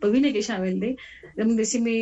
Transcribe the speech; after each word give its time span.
په 0.00 0.06
وینه 0.12 0.30
کې 0.34 0.42
شامل 0.48 0.74
دي 0.84 0.92
زموږ 1.38 1.54
د 1.60 1.62
سیمې 1.72 1.98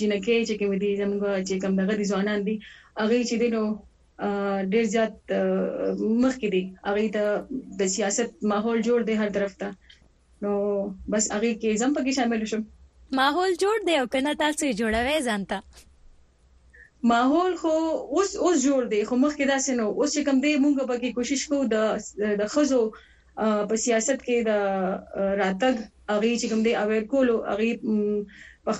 جنکه 0.00 0.36
چې 0.48 0.54
کوم 0.60 0.70
دي 0.82 0.90
زموږ 1.02 1.20
چې 1.48 1.54
کوم 1.62 1.72
دغه 1.80 1.94
ځوانان 2.10 2.40
دي 2.48 2.54
هغه 3.00 3.18
چې 3.30 3.36
دینو 3.44 3.62
ډیر 4.72 4.84
زیات 4.94 5.14
مخکې 6.24 6.48
دي 6.54 6.62
هغه 6.86 7.02
د 7.16 7.20
د 7.80 7.90
سیاست 7.94 8.30
ماحول 8.52 8.78
جوړ 8.88 9.00
دی 9.08 9.14
هر 9.22 9.30
طرف 9.36 9.52
ته 9.60 9.68
نو 10.44 10.52
بس 11.12 11.24
هغه 11.34 11.50
کې 11.60 11.78
زم 11.82 11.90
پکې 11.96 12.12
شامل 12.18 12.40
شوم 12.52 12.62
ماحول 13.20 13.50
جوړ 13.64 13.76
دی 13.88 13.94
او 14.02 14.06
کنه 14.14 14.32
تاسو 14.44 14.66
جوړوي 14.80 15.18
ځانته 15.26 15.58
ماحول 17.12 17.52
خو 17.60 17.74
اوس 18.14 18.30
اوس 18.44 18.56
جوړ 18.66 18.82
دی 18.94 19.00
خو 19.10 19.14
مخکې 19.26 19.44
دا 19.52 19.58
سينو 19.66 19.86
اوس 19.98 20.10
چې 20.16 20.22
کوم 20.30 20.38
دی 20.46 20.52
مونږ 20.64 20.76
به 20.92 20.96
کې 21.02 21.10
کوشش 21.16 21.42
کوو 21.50 21.68
د 21.74 21.76
د 22.40 22.52
خزو 22.56 22.80
په 23.68 23.74
سیاست 23.86 24.18
کې 24.26 24.36
د 24.50 24.52
راتګ 25.42 25.74
اغه 26.14 26.32
چې 26.40 26.46
کوم 26.54 26.60
دی 26.68 26.72
اویر 26.84 27.04
کولو 27.12 27.36
اغه 27.52 27.66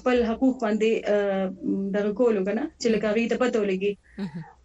خپل 0.02 0.16
حقوق 0.32 0.56
باندې 0.64 0.90
د 1.94 2.12
کولو 2.20 2.40
کنه 2.48 2.64
چې 2.80 2.88
لکه 2.96 3.06
اغه 3.14 3.22
ته 3.32 3.36
پته 3.42 3.58
ولګي 3.62 3.92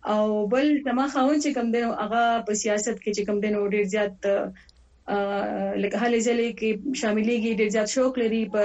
او 0.10 0.30
بل 0.54 0.66
زما 0.88 1.06
خاون 1.14 1.38
چې 1.44 1.54
کم 1.58 1.68
دینو 1.74 1.90
هغه 2.04 2.22
په 2.48 2.54
سیاست 2.64 2.96
کې 3.04 3.12
چې 3.18 3.24
کم 3.28 3.38
دینو 3.44 3.72
ډیر 3.74 3.86
زیات 3.96 4.16
لکه 5.84 5.98
هلې 6.04 6.20
ځلې 6.28 6.50
کې 6.60 6.70
شاملېږي 7.02 7.52
ډیر 7.60 7.70
زیات 7.76 7.90
شوق 7.96 8.14
لري 8.24 8.42
په 8.54 8.62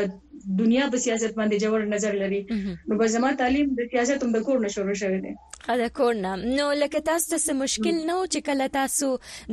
دنیا 0.60 0.84
په 0.92 0.98
سیاست 1.04 1.32
باندې 1.38 1.62
جوړ 1.64 1.78
نظر 1.94 2.12
لري 2.22 2.40
نو 2.88 2.92
به 3.00 3.06
زما 3.16 3.30
تعلیم 3.42 3.68
د 3.78 3.88
سیاست 3.92 4.20
هم 4.24 4.30
د 4.36 4.46
کور 4.46 4.58
نه 4.64 4.70
شروع 4.74 4.96
شوه 5.02 5.18
دی 5.24 5.32
د 5.68 5.86
کور 5.98 6.14
نه 6.24 6.32
نو 6.40 6.64
لکه 6.80 7.00
تاسو 7.06 7.30
ته 7.38 7.54
مشکل 7.60 7.94
نه 8.08 8.14
و 8.18 8.26
چې 8.26 8.42
کله 8.48 8.68
تاسو 8.74 9.06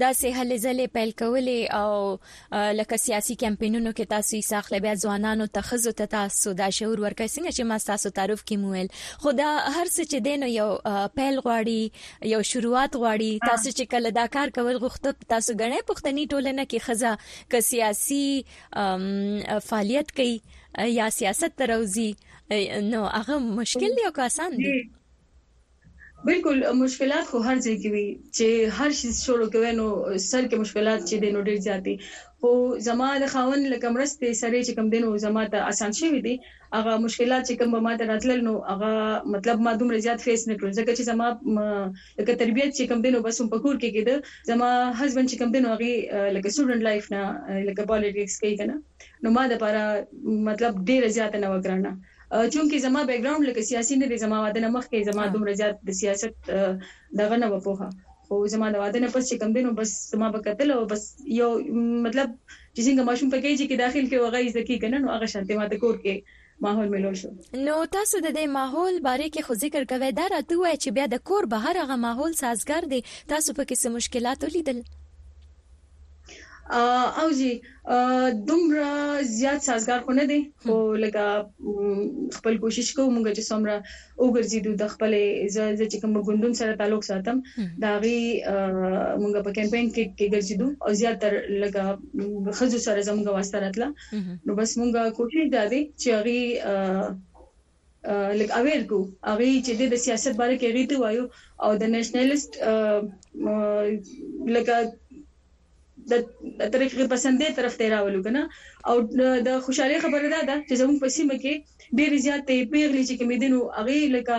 د 0.04 0.12
سهل 0.18 0.58
زلې 0.66 0.94
پیل 0.98 1.12
کولې 1.22 1.62
او 1.80 2.76
لکه 2.80 3.00
سیاسي 3.06 3.38
کمپینونو 3.46 3.94
کې 3.94 4.12
تاسو 4.12 4.36
یې 4.36 4.50
ساخله 4.50 4.82
بیا 4.88 4.94
ځوانانو 5.06 5.48
ته 5.58 5.66
خزو 5.72 5.94
ته 6.04 6.12
تاسو 6.16 6.54
دا 6.62 6.68
شعور 6.80 7.02
ورکړ 7.06 7.34
څنګه 7.34 7.52
چې 7.56 7.70
ما 7.72 7.80
تاسو 7.88 8.12
تعارف 8.22 8.44
کې 8.46 8.60
مویل 8.68 8.92
خدا 9.26 9.50
هر 9.56 9.88
څه 9.96 10.10
چې 10.14 10.26
دینو 10.30 10.52
یو 10.58 10.70
پیل 11.22 11.42
غواړي 11.44 12.32
یو 12.36 12.44
شروعات 12.54 13.00
غواړي 13.04 13.52
تاسو 13.52 13.70
چې 13.78 13.92
کله 13.96 14.16
دا 14.22 14.28
کار 14.40 14.54
کول 14.60 14.74
غوښته 14.88 15.16
تاسو 15.36 15.58
غنې 15.62 15.82
پښتني 15.92 16.28
ټولنه 16.34 16.70
کې 16.72 16.90
خزا 16.90 17.16
ک 17.52 17.64
سیاسي 17.74 19.62
فعالیت 19.74 20.16
کوي 20.22 20.38
یا 21.00 21.10
سیاست 21.22 21.58
تروزی 21.64 22.10
نو 22.96 23.08
هغه 23.14 23.46
مشکل 23.54 23.98
دی 24.00 24.12
او 24.12 24.20
که 24.20 24.30
آسان 24.32 24.58
دی 24.66 24.82
بالکل 26.28 26.60
مشکلات 26.84 27.26
خو 27.32 27.38
هر 27.48 27.56
ځای 27.66 27.74
کې 27.82 27.90
وي 27.94 28.08
چې 28.38 28.48
هر 28.78 28.92
شي 29.00 29.10
شروع 29.26 29.48
کوي 29.56 29.72
نو 29.80 29.88
سر 30.32 30.44
کې 30.50 30.58
مشکلات 30.64 31.02
چې 31.10 31.16
دینو 31.24 31.40
ډېر 31.48 31.60
ځاتي 31.68 31.96
خو 32.44 32.50
زما 32.88 33.10
د 33.24 33.32
خاون 33.34 33.62
لکمرسته 33.74 34.28
سره 34.42 34.58
چې 34.66 34.72
کم 34.78 34.88
دینو 34.94 35.10
زما 35.26 35.42
ته 35.56 35.60
اسان 35.72 35.92
شي 35.98 36.08
ودی 36.16 36.36
هغه 36.78 36.94
مشکلات 37.08 37.44
چې 37.48 37.54
کوم 37.64 37.74
ما 37.88 37.94
ته 38.04 38.12
راتلل 38.14 38.40
نو 38.48 38.54
هغه 38.72 38.94
مطلب 39.34 39.58
ما 39.68 39.72
دومره 39.82 40.00
زیات 40.08 40.20
فیس 40.28 40.42
نه 40.52 40.56
کړم 40.60 40.72
ځکه 40.80 40.92
چې 40.98 41.04
زما 41.12 41.28
لکه 42.18 42.34
تربيت 42.44 42.72
چې 42.78 42.84
کوم 42.94 43.00
دینو 43.08 43.20
بس 43.28 43.38
په 43.52 43.58
کور 43.68 43.76
کې 43.82 43.90
کېده 43.96 44.16
زما 44.54 44.70
هسبند 45.02 45.28
چې 45.32 45.38
کوم 45.44 45.50
دینو 45.58 45.68
هغه 45.76 45.90
لکه 46.36 46.50
سټوډنټ 46.54 46.82
لایف 46.90 47.06
نه 47.18 47.24
لکه 47.68 47.84
پالیټکس 47.92 48.36
کې 48.42 48.52
کنه 48.64 48.76
نو 49.28 49.38
ما 49.40 49.44
د 49.48 49.54
لپاره 49.54 49.84
مطلب 50.50 50.74
ډېر 50.90 51.02
زیات 51.20 51.34
نه 51.46 51.54
وکړنه 51.56 51.92
چونکی 52.54 52.78
زما 52.86 53.02
بیک 53.08 53.22
گراوند 53.24 53.46
لکه 53.48 53.62
سیاسي 53.70 53.94
نه 54.02 54.08
دي 54.12 54.18
زما 54.24 54.38
واده 54.46 54.60
نه 54.64 54.70
مخکې 54.78 54.98
زما 55.14 55.24
دومره 55.34 55.54
زیات 55.60 55.78
د 55.90 55.92
سیاست 56.00 56.34
دغه 57.20 57.36
نه 57.44 57.48
وپوها 57.54 57.90
خو 58.30 58.36
زما 58.54 58.68
د 58.76 58.82
واده 58.84 59.00
نه 59.04 59.10
پس 59.16 59.24
چې 59.30 59.36
کم 59.42 59.52
دینو 59.58 59.72
بس 59.80 59.92
زما 60.14 60.28
به 60.36 60.40
قتل 60.48 60.70
او 60.78 60.82
بس 60.94 61.04
یو 61.40 61.50
مطلب 62.06 62.30
چې 62.76 62.82
څنګه 62.88 63.04
ماشوم 63.10 63.30
پکې 63.34 63.52
چې 63.60 63.66
کې 63.70 63.78
داخل 63.84 64.06
کې 64.10 64.18
وغه 64.24 64.40
ځکه 64.58 64.74
کنه 64.86 64.98
نو 65.06 65.14
هغه 65.16 65.28
شانته 65.36 65.58
ماته 65.62 65.78
کور 65.86 65.96
کې 66.08 66.16
ماحول 66.68 66.88
ملول 66.96 67.16
شو 67.22 67.32
نو 67.66 67.78
تاسو 67.98 68.24
د 68.26 68.36
دې 68.38 68.54
ماحول 68.58 69.00
باره 69.12 69.30
کې 69.30 69.52
خو 69.52 69.60
ذکر 69.68 69.88
کوي 69.94 70.12
دا 70.24 70.28
راته 70.36 70.60
وای 70.64 70.76
چې 70.84 70.98
بیا 70.98 71.06
د 71.16 71.24
کور 71.32 71.50
بهر 71.56 71.82
هغه 71.84 72.00
ماحول 72.10 72.36
سازګر 72.44 72.92
دی 72.96 73.02
تاسو 73.36 73.58
په 73.62 73.70
کیسه 73.74 73.94
مشکلات 74.00 74.48
ولیدل 74.50 74.82
او 77.22 77.30
زی 77.40 77.52
دومره 78.50 78.88
زیات 79.40 79.62
سازګار 79.70 80.00
خو 80.06 80.12
نه 80.20 80.26
دي 80.32 80.40
خو 80.64 80.76
لکه 81.04 81.26
خپل 82.38 82.54
کوشش 82.64 82.88
کوو 83.00 83.14
مونږ 83.16 83.26
چې 83.38 83.44
څومره 83.50 83.76
وګرځیدو 84.26 84.72
د 84.82 84.84
خپل 84.94 85.12
ځ 85.80 85.82
چې 85.92 85.98
کوم 86.04 86.14
ګوندون 86.30 86.54
سره 86.62 86.72
تعلق 86.84 87.04
ساتم 87.10 87.38
دا 87.84 87.92
غي 88.06 88.22
مونږ 89.22 89.34
په 89.46 89.52
کمپاین 89.58 89.88
کې 89.94 90.04
کې 90.18 90.32
ګرځیدو 90.36 90.68
او 90.86 90.90
زیات 91.02 91.18
تر 91.26 91.34
لکه 91.66 91.82
خزو 92.62 92.80
سره 92.88 93.00
زموږ 93.10 93.26
واسطه 93.32 93.58
راتله 93.66 93.88
نو 94.46 94.52
بس 94.64 94.72
مونږ 94.82 94.92
کوشش 95.22 95.46
دا 95.60 95.64
دي 95.76 95.82
چې 96.02 96.10
غي 96.28 96.42
لکه 98.40 98.54
اویر 98.62 98.82
کو 98.90 98.98
هغه 99.30 99.48
چې 99.66 99.72
د 99.96 99.98
سیاست 100.08 100.34
باره 100.42 100.56
کې 100.62 100.70
غیته 100.78 100.96
وایو 101.04 101.26
او 101.64 101.72
د 101.86 101.88
نېشنلیست 101.98 102.52
لکه 104.56 104.76
د 106.12 106.12
طریقې 106.74 107.06
پسندې 107.14 107.48
طرف 107.58 107.74
ته 107.80 107.86
راولو 107.96 108.24
کنه 108.26 108.42
او 108.90 108.96
د 109.48 109.50
خوشاله 109.66 110.04
خبره 110.06 110.28
ده 110.50 110.56
چې 110.68 110.74
زموږ 110.82 110.98
په 111.04 111.10
سیمه 111.18 111.36
کې 111.44 111.54
ډېر 112.00 112.12
زیات 112.26 112.42
پیغلي 112.74 113.04
چې 113.10 113.14
کوم 113.20 113.30
دینو 113.44 113.60
هغه 113.78 113.96
لکه 114.16 114.36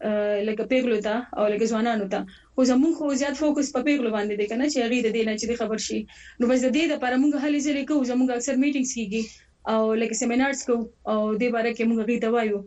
لکه 0.06 0.65
پیغلو 0.74 0.98
ته 1.06 1.15
او 1.38 1.44
لکه 1.53 1.65
ځوانانو 1.74 2.07
ته 2.13 2.19
خو 2.57 2.62
زموږ 2.71 2.94
خو 3.00 3.06
زیات 3.21 3.36
فوکس 3.42 3.68
په 3.77 3.81
پیغلو 3.88 4.09
باندې 4.18 4.36
دی 4.42 4.48
کنه 4.51 4.65
چې 4.74 4.77
هغه 4.86 4.98
د 5.03 5.09
دې 5.15 5.24
نه 5.30 5.33
چې 5.39 5.59
خبر 5.62 5.80
شي 5.88 6.00
نو 6.39 6.45
بس 6.51 6.59
د 6.68 6.69
دې 6.75 6.86
لپاره 6.94 7.15
موږ 7.24 7.33
هلي 7.45 7.59
ځلې 7.68 7.83
کوو 7.89 8.07
زموږ 8.12 8.30
اکثر 8.38 8.56
میټینګز 8.63 8.92
کیږي 8.98 9.21
او 9.74 9.81
لکه 10.03 10.15
سیمینارز 10.21 10.62
کوو 10.68 10.89
او 11.12 11.19
دې 11.42 11.50
باره 11.56 11.71
کې 11.75 11.83
موږ 11.89 12.00
غوښته 12.07 12.30
وایو 12.36 12.59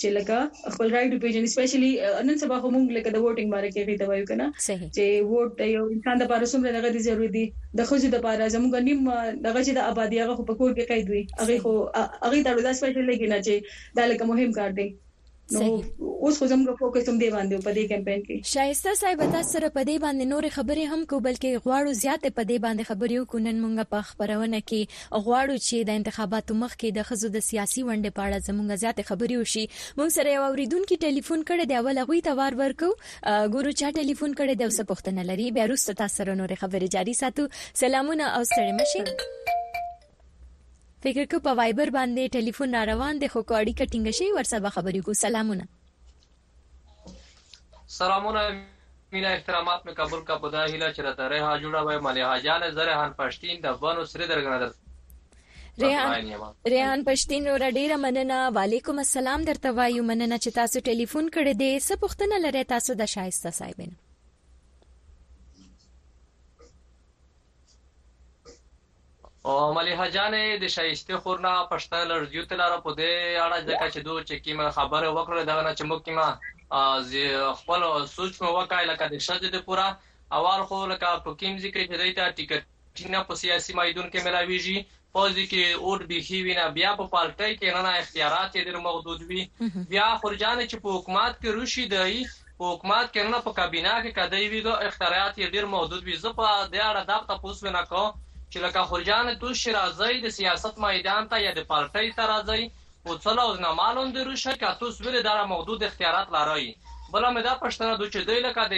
چې 0.00 0.08
لکه 0.16 0.38
خپل 0.74 0.88
رائټ 0.94 1.10
پیژن 1.24 1.44
اسپیشلی 1.48 1.90
نن 2.28 2.36
سبا 2.44 2.56
همون 2.64 2.84
لکه 2.96 3.10
د 3.16 3.22
ووټینګ 3.24 3.50
باره 3.56 3.68
کې 3.72 3.82
غوښته 3.86 4.06
وایو 4.12 4.28
کنه 4.30 4.46
چې 4.66 5.06
ووټ 5.32 5.56
یو 5.76 5.84
انسان 5.96 6.14
د 6.22 6.24
لپاره 6.24 6.44
څومره 6.54 6.70
دغه 6.80 7.04
ضروري 7.06 7.30
دی 7.36 7.44
د 7.82 7.92
خوځو 7.92 8.08
د 8.14 8.24
لپاره 8.24 8.48
زموږ 8.54 8.72
نیم 8.88 9.00
دغه 9.46 9.60
چې 9.66 9.72
د 9.78 9.86
آبادی 9.92 10.18
هغه 10.24 10.48
په 10.50 10.58
کور 10.62 10.70
کې 10.74 10.90
قید 10.92 11.06
وي 11.14 11.22
هغه 11.40 11.56
خو 11.68 11.72
هغه 12.26 12.38
ته 12.48 12.66
د 12.66 12.74
اسپیشلی 12.74 13.16
کې 13.20 13.28
نه 13.34 13.38
چې 13.46 13.94
دا 14.00 14.08
لکه 14.12 14.24
مهم 14.32 14.58
کار 14.60 14.76
دی 14.80 14.88
نو 15.52 15.68
اوس 15.76 16.38
خو 16.38 16.46
زموږ 16.50 16.76
فوکس 16.80 17.08
هم 17.10 17.18
دی 17.20 17.28
باندې 17.34 17.62
په 17.62 17.72
دې 17.76 17.84
کمپاین 17.92 18.20
کې 18.24 18.52
شایسته 18.52 18.98
صاحب 19.00 19.22
تاسو 19.34 19.48
سره 19.54 19.70
په 19.76 19.84
دې 19.88 19.96
باندې 20.04 20.26
نور 20.32 20.46
خبرې 20.56 20.92
هم 20.94 21.00
کو 21.12 21.20
بلکې 21.26 21.62
غواړو 21.64 21.94
زیاتې 22.02 22.34
په 22.38 22.44
دې 22.50 22.58
باندې 22.66 22.86
خبرې 22.90 23.18
وکړو 23.22 23.42
نن 23.46 23.58
مونږ 23.64 23.86
په 23.94 24.06
خبرونه 24.10 24.60
کې 24.70 25.22
غواړو 25.26 25.56
چې 25.68 25.82
د 25.90 25.98
انتخاباتو 26.00 26.58
مخ 26.62 26.74
کې 26.82 26.94
د 26.98 27.08
خزو 27.10 27.32
د 27.38 27.44
سیاسي 27.48 27.84
ونډې 27.86 28.18
په 28.18 28.26
اړه 28.26 28.48
زموږ 28.48 28.82
زیاتې 28.82 29.02
خبرې 29.10 29.36
وشي 29.42 29.66
مونږ 30.00 30.16
سره 30.18 30.36
یو 30.36 30.46
اوریدونکو 30.50 31.00
ټلیفون 31.06 31.44
کړی 31.52 31.70
دی 31.72 31.78
اول 31.82 32.02
هغه 32.04 32.20
ته 32.28 32.38
وار 32.42 32.58
ورکو 32.64 32.90
ګورو 33.54 33.74
چا 33.82 33.92
ټلیفون 34.02 34.36
کړی 34.42 34.60
دی 34.60 34.68
اوس 34.70 34.80
پښتنه 34.92 35.28
لري 35.32 35.48
بیا 35.58 35.68
وروسته 35.70 35.98
تاسو 36.02 36.18
سره 36.24 36.38
نور 36.42 36.56
خبرې 36.58 36.98
جاري 36.98 37.16
ساتو 37.24 37.48
سلامونه 37.86 38.32
او 38.36 38.44
ستړي 38.52 38.76
مشه 38.82 39.56
فکر 41.04 41.28
کو 41.32 41.38
په 41.44 41.52
وایبر 41.58 41.90
باندې 41.96 42.32
ټلیفون 42.36 42.74
را 42.78 42.80
روان 42.88 43.20
دي 43.20 43.28
خو 43.34 43.40
کوړی 43.50 43.74
کټینګ 43.80 44.06
شي 44.18 44.26
ور 44.38 44.48
سبا 44.52 44.72
خبرې 44.74 45.06
کو 45.06 45.12
سلامونه 45.20 45.62
سلامونه 47.98 48.42
مینا 49.16 49.30
احترامات 49.36 49.80
مې 49.86 49.94
قبول 50.00 50.24
کا 50.30 50.36
بدا 50.42 50.64
هیله 50.72 50.90
چرته 50.98 51.28
ره 51.34 51.38
ها 51.46 51.52
جوړه 51.62 51.80
وای 51.86 52.00
ملي 52.08 52.26
حاجان 52.30 52.66
زره 52.80 52.96
هن 53.02 53.14
پښتین 53.22 53.64
د 53.68 53.80
بانو 53.86 54.04
سره 54.12 54.26
درګنه 54.32 54.58
در 54.64 54.76
ریحان 55.84 56.30
ریحان 56.74 57.04
پښتین 57.08 57.46
اور 57.54 57.64
ډیره 57.78 57.96
مننه 58.06 58.40
وعلیکم 58.58 58.98
السلام 59.06 59.48
درته 59.52 59.72
وایو 59.80 60.04
مننه 60.12 60.38
چې 60.44 60.60
تاسو 60.60 60.78
ټلیفون 60.92 61.34
کړی 61.38 61.54
دی 61.64 61.72
څه 61.80 61.94
پوښتنه 62.06 62.38
لرئ 62.48 62.64
تاسو 62.76 62.94
د 63.02 63.12
شایسته 63.16 63.50
صاحبینه 63.62 63.98
او 69.48 69.72
مليحه 69.76 70.06
جانې 70.16 70.44
د 70.62 70.64
شایسته 70.76 71.14
خورنا 71.24 71.52
پښته 71.70 72.00
لړځیو 72.10 72.48
ته 72.48 72.54
لاره 72.60 72.78
په 72.86 72.90
دې 73.00 73.14
اړه 73.44 73.58
ځکه 73.68 73.84
چې 73.94 74.00
دوی 74.06 74.22
چې 74.28 74.36
کیمه 74.44 74.66
خبره 74.76 75.08
وکړه 75.16 75.42
دا 75.50 75.56
نه 75.66 75.72
چې 75.78 75.84
موږ 75.90 76.00
کیمه 76.06 76.26
خپل 77.58 77.80
سوچ 78.16 78.32
مو 78.42 78.50
وکای 78.58 78.84
لکه 78.92 79.04
د 79.12 79.14
شاجه 79.26 79.48
د 79.52 79.58
پورا 79.66 79.88
اوار 80.38 80.60
خو 80.68 80.78
لکه 80.92 81.06
په 81.24 81.30
کیم 81.40 81.54
ذکر 81.64 81.82
کې 81.88 81.96
دیتا 82.04 82.24
ټیکټ 82.36 82.62
نه 83.14 83.20
په 83.28 83.34
سیاسي 83.42 83.72
مایدون 83.80 84.06
کې 84.10 84.24
ملاویږي 84.26 84.78
فوج 85.14 85.36
کې 85.52 85.64
اور 85.86 85.98
به 86.10 86.44
وینا 86.46 86.66
بیا 86.78 86.90
په 87.00 87.04
پالټي 87.14 87.50
کې 87.58 87.68
نه 87.86 87.92
اختیارات 88.02 88.50
یې 88.56 88.62
در 88.68 88.76
محدود 88.88 89.20
وي 89.30 89.42
بیا 89.94 90.08
خرجان 90.24 90.58
چې 90.70 90.76
په 90.84 90.88
حکومت 90.98 91.32
کې 91.40 91.48
روشي 91.58 91.84
دی 91.94 92.16
په 92.58 92.64
حکومت 92.72 93.06
کې 93.14 93.20
نه 93.34 93.40
په 93.48 93.52
کابینه 93.60 93.94
کې 94.04 94.10
کدی 94.20 94.42
ویګو 94.54 94.74
اختیارات 94.88 95.32
یې 95.40 95.46
ډیر 95.54 95.64
محدود 95.74 96.02
وي 96.04 96.16
زه 96.24 96.30
په 96.38 96.44
دې 96.72 96.80
اړه 96.88 97.02
دا 97.12 97.18
تاسو 97.32 97.76
نه 97.78 97.82
کوم 97.94 98.10
چې 98.52 98.62
لکه 98.64 98.82
خلجان 98.90 99.26
تو 99.42 99.52
شرازی 99.58 100.14
د 100.22 100.28
سیاست 100.36 100.78
میدان 100.84 101.28
ته 101.32 101.42
یا 101.42 101.50
د 101.58 101.66
پارټۍ 101.72 102.08
ته 102.16 102.26
راځي 102.30 102.62
او 103.06 103.18
څلو 103.26 103.44
نه 103.64 103.68
مالون 103.80 104.10
د 104.16 104.26
روشه 104.30 104.54
کاتو 104.62 104.88
سویر 104.98 105.18
در 105.26 105.44
محدود 105.52 105.84
اختیارات 105.88 106.28
لري 106.36 106.66
بل 107.12 107.26
مې 107.34 107.42
دا 107.48 107.54
پښتنه 107.66 107.92
دوی 108.00 108.10
چې 108.14 108.26
دی 108.30 108.38
لکه 108.46 108.64
د 108.72 108.74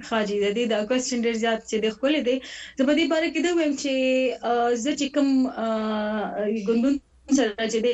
خاجي 0.07 0.37
د 0.43 0.47
دې 0.57 0.63
دا 0.73 0.79
کوېشن 0.89 1.19
ډېر 1.25 1.35
زیات 1.43 1.59
چې 1.69 1.75
د 1.85 1.87
خپل 1.95 2.11
دې 2.27 2.35
زبدي 2.79 3.05
باره 3.11 3.27
کې 3.33 3.39
دا 3.45 3.51
ویم 3.57 3.73
چې 3.81 3.91
زه 4.83 4.91
چې 4.99 5.07
کوم 5.15 5.27
ګوندون 6.67 6.93
سره 7.39 7.63
چې 7.73 7.79
د 7.85 7.87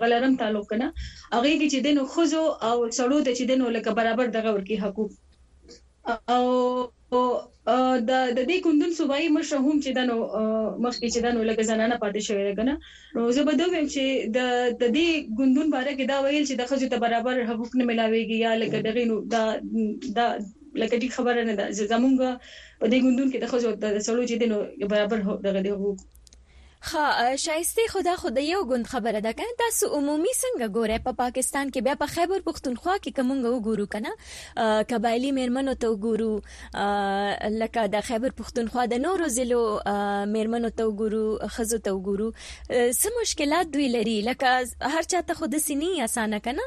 غلرم 0.00 0.32
تعلق 0.42 0.64
کنه 0.72 0.86
هغه 1.34 1.50
کې 1.60 1.66
چې 1.72 1.78
د 1.84 1.88
نو 1.96 2.02
خوځو 2.12 2.44
او 2.68 2.76
څړو 2.98 3.18
د 3.26 3.28
چې 3.38 3.44
د 3.50 3.52
نو 3.60 3.66
لکه 3.76 3.90
برابر 3.98 4.26
دغه 4.38 4.50
ورکی 4.56 4.76
حقوق 4.84 5.10
او 6.34 6.46
د 8.10 8.10
د 8.38 8.40
دې 8.50 8.56
کندون 8.64 8.92
صوبایي 8.98 9.28
مشر 9.36 9.56
هم 9.66 9.76
چې 9.84 9.90
دنو 9.98 10.16
مخکې 10.84 11.06
چې 11.14 11.18
دنو 11.26 11.40
لکه 11.50 11.62
زنانه 11.70 11.96
پاتې 12.02 12.20
شوې 12.28 12.42
لګنه 12.50 12.74
نو 13.14 13.20
زه 13.36 13.42
به 13.48 13.52
دوم 13.60 13.84
چې 13.94 14.04
د 14.36 14.38
د 14.82 14.84
دې 14.96 15.08
ګوندون 15.38 15.66
باره 15.74 15.92
کې 15.98 16.04
دا 16.06 16.18
ویل 16.20 16.44
چې 16.48 16.54
د 16.56 16.62
خځو 16.70 16.90
ته 16.92 16.98
برابر 17.04 17.36
حقوق 17.50 17.72
نه 17.78 17.84
ملاويږي 17.90 18.36
یا 18.46 18.52
لکه 18.62 18.76
دغه 18.86 19.02
نو 19.10 19.16
دا 19.34 19.42
دا 20.18 20.26
لکه 20.80 20.94
دې 21.02 21.08
خبره 21.16 21.42
نه 21.48 21.54
ده 21.58 21.64
زمونږ 21.92 22.14
په 22.80 22.86
دې 22.92 22.98
ګوندون 23.04 23.28
کې 23.32 23.38
د 23.40 23.46
خځو 23.52 23.70
د 23.82 23.86
سلو 24.06 24.22
چې 24.30 24.36
دنو 24.42 24.58
برابر 24.94 25.18
دغه 25.46 25.58
حقوق 25.74 25.98
ها 26.84 27.36
شایسته 27.36 27.80
خدا 27.90 28.16
خدای 28.16 28.44
یو 28.46 28.64
غوند 28.64 28.86
خبره 28.86 29.20
ده 29.20 29.32
کنه 29.32 29.46
تاسو 29.58 29.86
عمومي 29.94 30.28
څنګه 30.40 30.68
ګوره 30.68 30.98
په 30.98 31.00
پا 31.04 31.12
پاکستان 31.12 31.70
کې 31.70 31.80
بیا 31.86 31.94
په 32.00 32.06
خیبر 32.14 32.40
پختونخوا 32.46 32.94
کې 32.96 33.12
کومګه 33.16 33.50
وګورو 33.50 33.86
کنه 33.86 34.12
قبایلی 34.92 35.32
میرمنو 35.32 35.74
ته 35.74 35.92
وګورو 35.92 37.58
لکه 37.60 37.86
د 37.94 38.00
خیبر 38.08 38.30
پختونخوا 38.40 38.86
د 38.94 39.00
نورو 39.04 39.28
ضلعو 39.34 39.62
میرمنو 40.32 40.70
ته 40.80 40.88
وګورو 40.88 41.52
خزو 41.56 41.78
ته 41.78 41.92
وګورو 41.98 42.32
څه 42.72 43.14
مشکلات 43.20 43.70
دوی 43.76 43.88
لري 43.96 44.16
لکه 44.30 44.92
هر 44.96 45.02
چاته 45.02 45.34
خود 45.34 45.56
سيني 45.66 45.92
اسانه 46.04 46.42
کنه 46.48 46.66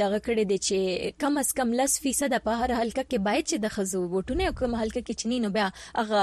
دغه 0.00 0.18
کړې 0.26 0.44
دي 0.50 0.58
چې 0.66 1.12
کم 1.24 1.38
اس 1.42 1.50
کم 1.58 1.68
لس 1.82 1.96
فیصد 2.06 2.34
په 2.48 2.52
هر 2.62 2.70
حلقه 2.80 3.02
کې 3.10 3.24
باید 3.28 3.44
چې 3.50 3.56
د 3.64 3.74
خزو 3.76 4.00
ووټونه 4.12 4.44
کوم 4.60 4.72
حلقه 4.82 5.00
کې 5.06 5.14
چني 5.24 5.38
نو 5.44 5.48
بیا 5.58 5.68
هغه 6.00 6.22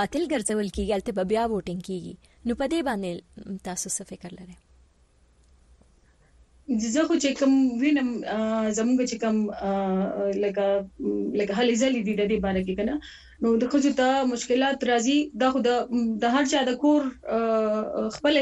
باطل 0.00 0.22
ګرځول 0.34 0.66
کیږي 0.76 0.92
البته 0.98 1.28
بیا 1.32 1.42
ووټینګ 1.48 1.80
کیږي 1.88 2.12
نو 2.46 2.52
په 2.60 2.64
دې 2.74 2.80
باندې 2.90 3.64
تاسو 3.70 3.86
څه 3.96 4.02
فکر 4.12 4.30
لرئ 4.40 4.56
زه 6.94 7.00
خو 7.08 7.14
چې 7.22 7.28
کوم 7.38 7.52
وینم 7.82 8.08
زمونږ 8.76 8.98
چې 9.10 9.16
کوم 9.22 9.38
لکه 10.44 10.66
لکه 11.40 11.52
هلي 11.58 11.74
ځلې 11.82 12.00
دي 12.06 12.14
د 12.16 12.22
دې 12.30 12.38
باره 12.44 12.62
کې 12.66 12.74
کنه 12.78 12.94
نو 13.44 13.48
د 13.62 13.68
خو 13.72 13.78
ته 14.00 14.08
مشکلات 14.32 14.78
راځي 14.90 15.18
دا 15.42 15.48
خو 15.54 15.58
د 16.24 16.24
هر 16.36 16.44
چا 16.52 16.60
د 16.70 16.76
کور 16.82 17.02
خپل 18.16 18.34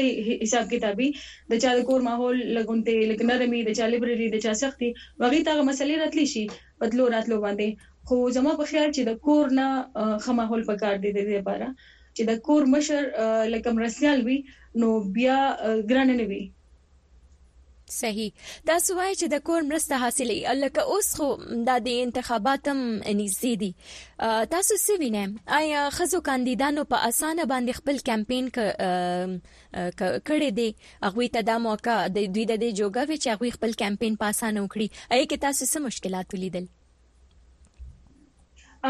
حساب 0.43 0.65
کتابي 0.73 1.07
د 1.53 1.63
چا 1.63 1.71
د 1.79 1.83
کور 1.89 1.99
ماحول 2.09 2.37
لګونته 2.57 2.93
لکه 3.11 3.23
نرمي 3.31 3.61
د 3.69 3.79
چا 3.79 3.85
لیبرری 3.93 4.27
د 4.35 4.43
چا 4.45 4.53
سختي 4.63 4.89
وغیرہ 5.23 5.45
تا 5.49 5.53
مسلې 5.69 5.95
راتلی 6.03 6.25
شي 6.35 6.43
بدلو 6.83 7.03
راتلو 7.15 7.37
باندې 7.45 7.69
خو 8.09 8.15
زما 8.37 8.51
په 8.61 8.65
خیال 8.71 8.89
چې 8.95 9.01
د 9.09 9.11
کور 9.27 9.45
نه 9.59 9.67
خماحول 10.27 10.61
پکار 10.71 10.95
دي 11.03 11.09
د 11.15 11.19
دې 11.27 11.35
لپاره 11.39 11.67
چې 12.15 12.23
د 12.31 12.41
کور 12.47 12.61
مشر 12.73 13.01
لکه 13.57 13.77
مرسیال 13.81 14.19
وي 14.31 14.37
نو 14.83 14.91
بیا 15.19 15.37
ګران 15.89 16.17
نه 16.23 16.31
وي 16.33 16.43
صحیح 17.99 18.31
دا 18.67 18.75
سوای 18.87 19.11
چې 19.19 19.25
د 19.33 19.35
کور 19.47 19.61
مرسته 19.71 19.93
حاصلې 20.03 20.37
لکه 20.63 20.81
اوس 20.95 21.07
خو 21.19 21.27
د 21.43 21.69
دې 21.85 21.93
انتخاباتم 22.07 22.79
نږدې 23.19 23.53
دي 23.63 23.69
تاسو 24.55 24.73
څه 24.85 24.91
وینئ 25.03 25.23
آیا 25.59 25.81
خزو 25.97 26.19
کاندیدانو 26.29 26.81
په 26.93 26.97
اسانه 27.11 27.43
باندې 27.53 27.77
خپل 27.79 27.95
کمپین 28.11 28.45
کړي 30.29 30.49
دي 30.59 30.69
هغه 31.05 31.25
ته 31.39 31.45
د 31.49 31.59
موقع 31.65 31.97
د 32.19 32.29
دوی 32.33 32.43
د 32.51 32.63
جوګاوي 32.79 33.17
چې 33.23 33.27
هغه 33.33 33.45
خپل 33.57 33.71
کمپین 33.81 34.13
په 34.21 34.25
اسانه 34.35 34.59
وکړي 34.67 34.87
آیا 35.17 35.23
کې 35.29 35.37
تاسو 35.49 35.63
څه 35.71 35.77
مشکلات 35.89 36.27
لیدل 36.43 36.65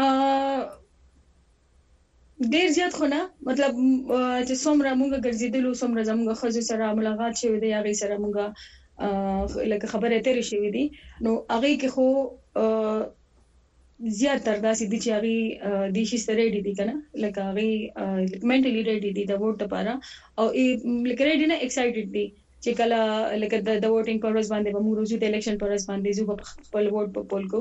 ا 0.00 0.02
ډیر 2.52 2.68
زیات 2.76 2.92
خو 3.00 3.06
نه 3.14 3.18
مطلب 3.48 3.72
چې 4.48 4.54
څومره 4.64 4.90
مونږ 5.00 5.12
ګرځیدل 5.24 5.62
او 5.66 5.74
څومره 5.80 6.02
زموږ 6.10 6.28
خزو 6.40 6.62
سره 6.70 6.84
ملاقات 7.00 7.34
شوی 7.42 7.58
دی 7.64 7.70
هغه 7.78 7.92
سره 8.02 8.14
مونږ 8.22 8.36
لکه 9.72 9.86
خبره 9.92 10.14
تیرې 10.26 10.42
شوې 10.50 10.70
دي 10.76 10.84
نو 11.24 11.30
هغه 11.54 11.70
کې 11.80 11.88
خو 11.94 12.06
زیات 14.20 14.40
تر 14.46 14.56
داسې 14.66 14.84
دي 14.92 14.98
چې 15.04 15.10
هغه 15.16 15.34
د 15.94 15.96
شي 16.10 16.18
سره 16.26 16.36
ریډي 16.44 16.60
دي 16.66 16.72
کنه 16.80 16.94
لکه 17.24 17.40
هغه 17.48 17.64
منټلی 18.50 18.82
ریډي 18.90 19.10
دي 19.16 19.24
د 19.26 19.32
ووټ 19.40 19.56
لپاره 19.64 19.92
او 20.38 20.44
لکه 21.10 21.22
ریډي 21.30 21.46
نه 21.52 21.56
اکسایټډ 21.66 22.06
دي 22.16 22.26
چې 22.64 22.70
کله 22.78 22.98
لکه 23.42 23.56
د 23.84 23.86
ووټینګ 23.94 24.18
پروسس 24.24 24.48
باندې 24.54 24.68
به 24.74 24.80
موږ 24.84 24.94
روزي 25.00 25.16
د 25.18 25.24
الیکشن 25.28 25.54
پروسس 25.62 25.84
باندې 25.90 26.10
زو 26.16 26.22
په 26.30 26.34
خپل 26.50 26.84
ووټ 26.94 27.08
په 27.16 27.20
پول 27.30 27.44
کو 27.52 27.60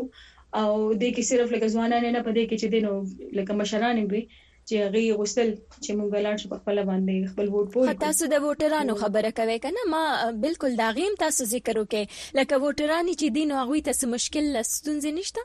او 0.61 0.71
د 1.01 1.03
کې 1.15 1.23
صرف 1.31 1.47
لکه 1.55 1.67
ځوانان 1.75 2.03
نه 2.17 2.21
پدې 2.27 2.43
کې 2.49 2.55
چې 2.61 2.67
دینو 2.73 2.91
لکه 3.37 3.51
مشران 3.61 3.97
به 4.11 4.21
چې 4.67 4.73
هغه 4.83 4.99
غوښتل 5.19 5.49
چې 5.83 5.91
مونږ 5.97 6.09
لاړ 6.25 6.35
شو 6.41 6.47
په 6.53 6.57
خپل 6.61 6.75
باندې 6.89 7.29
خپل 7.33 7.47
ووټ 7.53 7.67
پوه 7.73 7.91
تاسو 8.05 8.23
د 8.33 8.41
ووټرانو 8.45 8.93
خبره 9.03 9.31
کوي 9.39 9.57
کنه 9.65 9.81
ما 9.93 10.03
بالکل 10.45 10.71
دا 10.81 10.87
غیم 10.97 11.13
تاسو 11.23 11.41
ذکر 11.53 11.75
وکړي 11.79 12.03
لکه 12.39 12.55
ووټرانی 12.63 13.13
چې 13.21 13.27
دین 13.37 13.49
او 13.59 13.63
غوي 13.69 13.81
تاسو 13.89 14.03
مشکل 14.15 14.45
ستونزې 14.75 15.11
نشته 15.19 15.41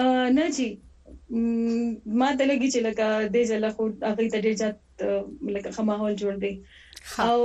ا 0.00 0.04
نه 0.38 0.46
جی 0.56 0.68
ما 2.20 2.30
ته 2.38 2.44
لګی 2.50 2.68
چې 2.74 2.80
لکه 2.88 3.06
د 3.36 3.46
ځله 3.50 3.68
خو 3.76 3.82
هغه 4.10 4.24
ته 4.32 4.38
ډیر 4.46 4.54
جات 4.60 4.76
لکه 5.56 5.70
خماحول 5.76 6.14
جوړ 6.22 6.34
دی 6.44 6.52
او 7.26 7.38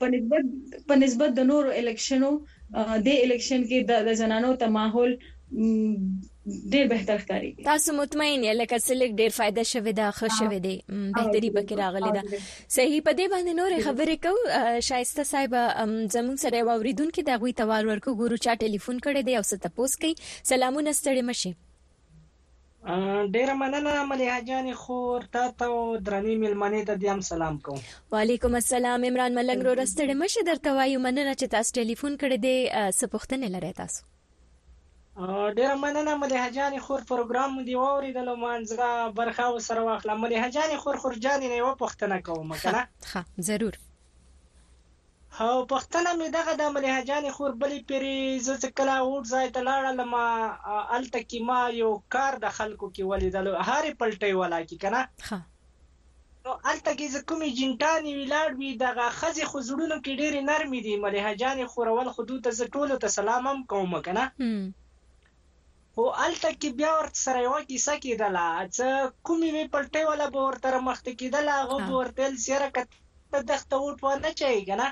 په 0.00 0.04
نسبت 0.18 0.44
په 0.88 0.94
نسبت 1.02 1.30
د 1.38 1.50
نورو 1.50 1.70
الیکشنو 1.80 2.30
د 3.06 3.08
الیکشن 3.24 3.60
کې 3.70 3.78
د 4.08 4.18
زنانو 4.20 4.50
ته 4.62 4.66
ماحول 4.78 5.10
ډیر 6.72 6.84
بهتر 6.92 7.16
ښکاری 7.22 7.50
تاسو 7.68 7.90
مطمئن 8.00 8.34
یې 8.46 8.52
لکه 8.60 8.76
سلیک 8.88 9.12
ډیر 9.20 9.30
فائدہ 9.38 9.62
شوه 9.72 9.94
دا 10.00 10.08
ښه 10.18 10.28
شوه 10.38 10.58
دی 10.66 10.74
بهتري 11.18 11.50
پکې 11.56 11.74
راغلی 11.80 12.10
دا 12.16 12.22
صحیح 12.76 13.00
په 13.08 13.14
دې 13.18 13.26
باندې 13.32 13.52
نور 13.60 13.72
خبرې 13.86 14.16
کو 14.26 14.32
شایسته 14.90 15.24
صاحب 15.32 15.56
زمون 16.16 16.38
سره 16.44 16.62
وریدون 16.70 17.10
کې 17.14 17.28
دا 17.30 17.34
غوي 17.42 17.54
توال 17.62 17.90
ورکو 17.92 18.14
ګورو 18.22 18.40
چا 18.48 18.56
ټلیفون 18.64 19.02
کړي 19.06 19.26
دی 19.28 19.34
او 19.40 19.44
ست 19.50 19.66
پوس 19.78 19.98
کوي 20.06 20.16
سلامونه 20.52 20.94
ستړي 21.00 21.26
مشي 21.30 21.54
ډیر 23.36 23.54
مننه 23.64 23.96
ملیا 24.12 24.38
جان 24.50 24.68
خور 24.84 25.24
تا 25.38 25.44
ته 25.62 25.86
درنی 26.08 26.36
ملمنې 26.44 26.88
ته 26.92 27.02
دیم 27.06 27.26
سلام 27.30 27.58
کوم 27.68 27.82
وعلیکم 28.14 28.60
السلام 28.62 29.10
عمران 29.12 29.38
ملنګ 29.40 29.68
رو 29.70 29.76
رستړې 29.84 30.24
مشه 30.24 30.48
درته 30.52 30.78
وایو 30.80 31.06
مننه 31.08 31.34
چې 31.38 31.56
تاسو 31.56 31.76
ټلیفون 31.80 32.20
کړي 32.24 32.44
دی 32.44 32.92
سپوښتنه 33.00 33.56
لري 33.56 33.72
تاسو 33.82 34.12
ډیره 35.58 35.74
مننه 35.82 36.12
ملي 36.22 36.38
حجانې 36.44 36.80
خور 36.86 37.00
پروګرام 37.10 37.48
مو 37.56 37.62
دی 37.68 37.74
واوریدل 37.82 38.28
مانځه 38.44 38.88
برخه 39.20 39.44
وسره 39.56 39.80
واخله 39.88 40.14
ملي 40.22 40.36
حجانې 40.44 40.76
خور 40.82 40.96
خورجانې 41.02 41.48
نه 41.52 41.58
و 41.66 41.72
پښتنه 41.82 42.16
کوم 42.26 42.50
کنه 42.64 42.82
ها 43.12 43.22
ضرور 43.48 43.74
او 45.46 45.56
پښتنه 45.72 46.10
مې 46.18 46.28
دغه 46.38 46.52
د 46.60 46.62
ملي 46.74 46.90
حجانې 46.98 47.30
خور 47.36 47.52
بلې 47.62 47.78
پیری 47.88 48.18
ز 48.46 48.48
څکلا 48.62 48.96
وټ 49.10 49.24
ځای 49.32 49.46
ته 49.54 49.60
لاړم 49.68 50.10
الته 50.96 51.20
کې 51.28 51.38
ما 51.50 51.60
یو 51.82 51.92
کار 52.14 52.32
د 52.44 52.46
خلکو 52.58 52.86
کې 52.94 53.02
ولیدل 53.10 53.46
هاري 53.70 53.92
پلټي 54.00 54.30
ولا 54.40 54.60
کې 54.68 54.76
کنه 54.84 55.00
ها 55.28 55.38
نو 56.44 56.52
الته 56.72 56.92
کې 56.98 57.06
زکومې 57.16 57.48
جنټانی 57.60 58.12
ویلاړ 58.18 58.48
وی 58.60 58.70
دغه 58.86 59.04
خزي 59.20 59.44
خزړونو 59.52 59.96
کې 60.04 60.12
ډېری 60.20 60.40
نرمې 60.50 60.80
دي 60.86 60.94
ملي 61.04 61.20
حجانې 61.28 61.64
خورول 61.74 62.08
خدو 62.18 62.36
ته 62.44 62.50
ز 62.58 62.62
ټولو 62.76 62.94
ته 63.02 63.08
سلام 63.18 63.42
هم 63.50 63.58
کوم 63.74 63.92
کنه 64.08 64.24
خو 65.96 66.04
الته 66.24 66.48
کې 66.60 66.70
بیا 66.78 66.88
ورته 66.94 67.18
سره 67.26 67.38
یو 67.44 67.52
کیسه 67.68 67.92
کېدله 68.04 68.48
چې 68.76 68.88
کومې 69.26 69.50
وی 69.54 69.64
پلټې 69.76 70.02
ولا 70.08 70.26
به 70.34 70.40
ورته 70.48 70.80
مخته 70.88 71.12
کېدله 71.22 71.52
هغه 71.60 71.76
به 71.86 71.94
ورته 72.00 72.24
سره 72.46 72.66
کته 72.78 73.40
دخته 73.50 73.76
وټ 73.84 73.98
و 74.10 74.12
نه 74.24 74.32
چي 74.40 74.58
کنه 74.68 74.88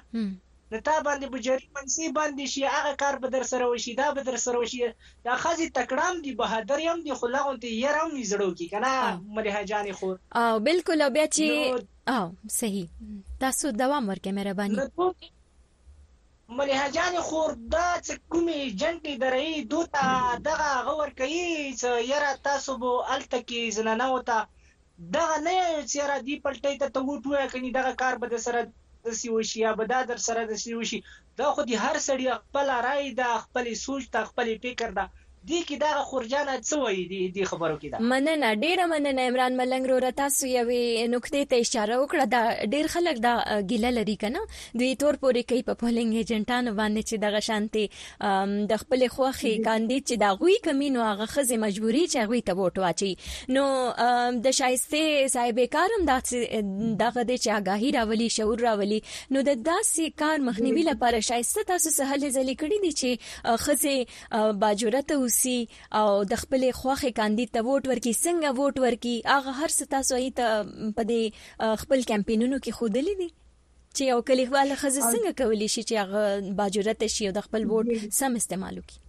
نو 0.70 0.78
تا 0.86 0.94
باندې 1.06 1.26
بجری 1.34 1.66
منسی 1.76 2.06
باندې 2.20 2.44
شي 2.54 2.62
هغه 2.76 2.92
کار 3.02 3.14
به 3.26 3.32
در 3.34 3.44
سره 3.52 3.64
وشي 3.74 3.92
دا 4.00 4.06
به 4.16 4.22
در 4.30 4.38
سره 4.46 4.56
وشي 4.64 4.80
دا 5.28 5.34
خزي 5.44 5.68
تکړام 5.80 6.16
دي 6.28 6.32
بهادر 6.40 6.78
يم 6.86 6.98
دي 7.08 7.12
خو 7.20 7.26
لغون 7.36 7.56
دي 7.66 7.70
يرم 7.82 8.10
نزړو 8.22 8.48
کی 8.62 8.68
کنه 8.74 8.94
مليحه 9.36 9.62
جان 9.74 9.92
خو 10.00 10.08
او 10.44 10.56
بالکل 10.72 11.08
بیا 11.20 11.26
چې 11.36 12.16
او 12.16 12.22
صحیح 12.60 12.88
تاسو 13.46 13.72
دوام 13.84 14.12
ورکې 14.14 14.38
مهرباني 14.40 15.32
ملحجان 16.56 17.14
خورده 17.28 17.84
چې 18.06 18.12
کومې 18.32 18.60
جنګې 18.80 19.14
درې 19.24 19.48
دوته 19.72 20.04
دغه 20.48 20.70
غور 20.86 21.08
کوي 21.20 21.48
چې 21.80 21.90
یاره 22.12 22.32
تاسو 22.48 22.70
به 22.80 22.90
الته 23.14 23.38
کې 23.48 23.74
زنانه 23.76 24.06
وته 24.14 24.36
دغه 25.16 25.36
نه 25.46 25.54
چې 25.88 25.94
یاره 26.02 26.18
دی 26.26 26.34
پلټې 26.44 26.72
ته 26.80 26.86
ته 26.94 27.00
وټوې 27.08 27.44
کني 27.52 27.70
دغه 27.78 27.92
کار 28.02 28.14
به 28.20 28.26
سره 28.46 28.60
د 29.04 29.06
سی 29.20 29.28
وشي 29.34 29.58
یا 29.64 29.72
به 29.78 29.84
دا 29.92 30.00
در 30.10 30.20
سره 30.26 30.40
د 30.44 30.52
سی 30.62 30.72
وشي 30.78 30.98
دا 31.38 31.46
خو 31.54 31.60
دي 31.68 31.74
هر 31.84 31.96
سړی 32.08 32.26
خپل 32.46 32.66
رائے 32.86 33.08
دا 33.20 33.30
خپل 33.44 33.64
سوچ 33.84 34.02
دا 34.14 34.22
خپل 34.30 34.46
فکر 34.64 34.90
دا 34.98 35.04
دې 35.48 35.62
کې 35.68 35.76
دا 35.80 35.88
خورجان 36.10 36.48
څه 36.50 36.76
وایي 36.82 37.02
دې 37.08 37.24
دې 37.32 37.48
خبرو 37.48 37.74
کې 37.80 37.88
دا 37.94 37.98
مننه 38.10 38.50
ډیره 38.60 38.84
مننه 38.92 39.24
عمران 39.30 39.56
ملنګ 39.56 39.88
رو 39.90 40.12
تاسو 40.20 40.46
یوې 40.50 41.08
نکته 41.14 41.40
ته 41.50 41.58
اشاره 41.64 41.96
وکړه 42.02 42.26
دا 42.34 42.70
ډیر 42.74 42.86
خلک 42.94 43.18
دا 43.26 43.32
ګیله 43.70 43.90
لري 43.96 44.14
کنه 44.22 44.44
دوی 44.82 44.88
تور 45.02 45.18
پوري 45.24 45.42
کوي 45.52 45.62
په 45.66 45.74
پولینګ 45.82 46.20
ایجنټانو 46.20 46.72
باندې 46.78 47.10
چې 47.10 47.24
دغه 47.24 47.42
شانتي 47.48 47.84
د 48.70 48.80
خپل 48.84 49.04
خوخي 49.16 49.52
کاندي 49.66 49.98
چې 49.98 50.22
دا 50.24 50.30
غوي 50.44 50.54
کمینو 50.68 51.02
هغه 51.08 51.28
خزه 51.34 51.60
مجبوري 51.66 52.00
چې 52.06 52.30
غوي 52.32 52.40
ته 52.48 52.60
ووټ 52.62 52.86
واچي 52.86 53.12
نو 53.58 53.66
د 54.48 54.56
شایسته 54.60 55.28
صاحب 55.36 55.62
کارم 55.76 56.08
دا 56.12 56.18
دغه 56.28 57.26
د 57.32 57.32
چې 57.34 57.54
آگاهی 57.58 57.92
راولي 57.98 58.30
شعور 58.38 58.64
راولي 58.70 59.02
نو 59.08 59.44
د 59.52 59.60
داسې 59.68 60.16
کار 60.24 60.48
مخنیوي 60.48 60.88
لپاره 60.92 61.22
شایسته 61.30 61.68
تاسو 61.74 61.94
سهل 62.00 62.26
ځلې 62.30 62.66
کړی 62.66 62.82
دي 62.86 62.98
چې 63.04 63.62
خزه 63.68 64.50
باجورته 64.66 65.22
اوسي 65.34 65.58
او 66.00 66.06
د 66.32 66.34
خپلې 66.42 66.68
خواخې 66.80 67.10
کاندید 67.20 67.48
ته 67.54 67.60
ووټ 67.68 67.84
ورکړي 67.92 68.14
څنګه 68.26 68.48
ووټ 68.58 68.76
ورکړي 68.84 69.16
هغه 69.34 69.50
هر 69.60 69.70
څه 69.78 69.84
تاسو 69.94 70.14
یې 70.24 70.30
ته 70.38 70.46
په 70.96 71.02
دې 71.10 71.22
خپل 71.82 71.98
کمپاینونو 72.12 72.56
کې 72.64 72.72
خودلې 72.78 73.14
دي 73.20 73.28
چې 73.96 74.02
یو 74.12 74.18
کلیواله 74.28 74.74
خزه 74.82 75.00
څنګه 75.14 75.30
کولی 75.40 75.68
شي 75.74 75.82
چې 75.88 75.94
هغه 76.02 76.22
باجرت 76.58 77.00
شي 77.14 77.22
او 77.28 77.32
د 77.38 77.46
خپل 77.46 77.62
ووټ 77.70 77.86
سم 78.20 78.32
استعمال 78.42 78.74
وکړي 78.78 79.00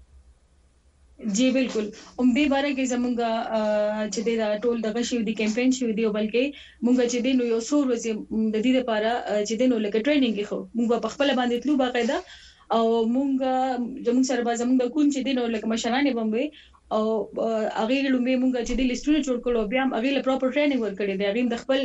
جی 1.36 1.48
بالکل 1.58 1.86
اومبي 2.22 2.46
بارے 2.54 2.72
کې 2.78 2.86
زمونږه 2.94 3.32
چې 4.14 4.22
دا 4.42 4.50
ټول 4.64 4.78
دغه 4.88 5.00
شی 5.10 5.16
دی 5.28 5.34
کمپاین 5.44 5.70
شی 5.78 5.84
دی 6.00 6.06
بلکې 6.20 6.44
مونږ 6.86 6.98
چې 7.12 7.18
دین 7.26 7.38
یو 7.54 7.60
څو 7.70 7.78
ورځې 7.88 8.12
د 8.56 8.66
دې 8.66 8.72
لپاره 8.80 9.12
چې 9.48 9.54
دین 9.62 9.72
لکه 9.86 10.00
ټریننګ 10.06 10.38
خو 10.50 10.58
مونږ 10.78 10.90
په 11.06 11.10
خپل 11.16 11.28
باندې 11.40 11.58
تلو 11.64 11.76
باقاعده 11.84 12.18
او 12.74 12.86
مونږ 13.16 13.34
زموږ 14.08 14.24
سره 14.30 14.42
به 14.48 14.54
زموږ 14.62 14.78
کوم 14.96 15.08
چې 15.14 15.20
دین 15.26 15.38
او 15.42 15.48
لکه 15.56 15.68
مشرانه 15.74 16.12
بموي 16.20 16.46
او 16.96 17.06
هغه 17.82 17.96
لومې 18.14 18.36
مونږ 18.42 18.54
چې 18.68 18.74
د 18.80 18.82
لیستونو 18.92 19.20
جوړ 19.28 19.38
کړو 19.46 19.62
بیا 19.72 19.82
هم 19.84 19.92
هغه 19.98 20.26
پراپر 20.28 20.50
ټریننګ 20.56 20.82
ورکړي 20.84 21.14
دی 21.16 21.26
هغه 21.30 21.42
د 21.54 21.56
خپل 21.64 21.82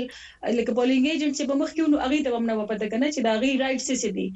لکه 0.58 0.70
بولینګ 0.78 1.04
ایجنټ 1.08 1.32
چې 1.38 1.44
په 1.50 1.54
مخ 1.60 1.70
کې 1.74 1.82
ونو 1.84 1.98
هغه 2.04 2.16
ته 2.24 2.30
ومنه 2.34 2.54
پته 2.70 2.86
کنه 2.92 3.06
چې 3.14 3.20
دا 3.26 3.30
هغه 3.36 3.48
رائټ 3.62 3.80
څه 4.02 4.08
دي 4.16 4.26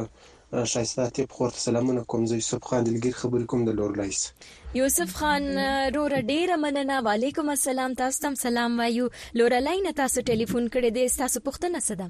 شایسته 0.52 1.04
ټیپ 1.16 1.32
خورته 1.36 1.60
سلامونه 1.66 2.02
کوم 2.14 2.24
زه 2.30 2.36
یوسف 2.38 2.62
خان 2.70 2.82
دلګیر 2.88 3.14
خبرې 3.22 3.46
کوم 3.52 3.62
د 3.68 3.76
لورلایس 3.80 4.22
یوسف 4.80 5.10
خان 5.20 5.44
رور 5.96 6.12
ډیر 6.32 6.48
مننه 6.64 6.96
وعلیکم 7.06 7.48
السلام 7.58 7.92
تاسو 8.02 8.18
تم 8.24 8.34
سلام 8.46 8.72
وایو 8.80 9.06
لورلای 9.42 9.80
نه 9.86 9.92
تاسو 10.02 10.20
ټلیفون 10.32 10.64
کړی 10.74 10.90
دی 10.98 11.06
تاسو 11.22 11.38
پوښتنه 11.46 11.80
څه 11.88 11.94
ده 12.02 12.08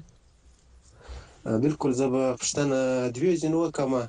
بالکل 1.66 1.92
زه 2.00 2.06
به 2.16 2.24
پښتنه 2.42 2.80
دوی 3.20 3.32
جنو 3.44 3.60
کومه 3.80 4.02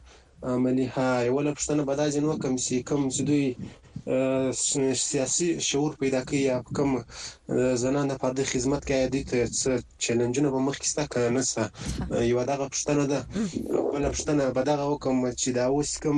عملی 0.56 0.88
هاي 0.98 1.30
ولا 1.36 1.52
پښتنه 1.60 1.82
به 1.92 1.96
دا 2.02 2.06
جنو 2.18 2.34
کوم 2.44 2.56
چې 2.66 2.76
کوم 2.90 3.02
چې 3.14 3.22
دوی 3.32 3.46
سیاسي 5.10 5.48
شعور 5.70 5.92
پیدا 6.02 6.22
کړي 6.28 6.42
یا 6.52 6.56
کوم 6.78 6.92
زنانه 7.84 8.16
په 8.22 8.28
د 8.38 8.40
خدمت 8.52 8.82
کې 8.88 8.94
عادي 9.02 9.22
ته 9.30 9.38
چیلنجونه 10.04 10.50
به 10.54 10.60
مخ 10.68 10.76
کېسته 10.84 11.04
کنه 11.12 11.28
نسه 11.38 11.64
یو 12.32 12.40
دغه 12.52 12.66
پښتنه 12.74 13.04
ده 13.12 13.20
بل 13.94 14.04
پښتنه 14.16 14.44
به 14.56 14.62
دغه 14.72 14.86
وکم 14.92 15.16
چې 15.42 15.50
دا 15.58 15.66
اوس 15.76 15.92
کوم 16.04 16.18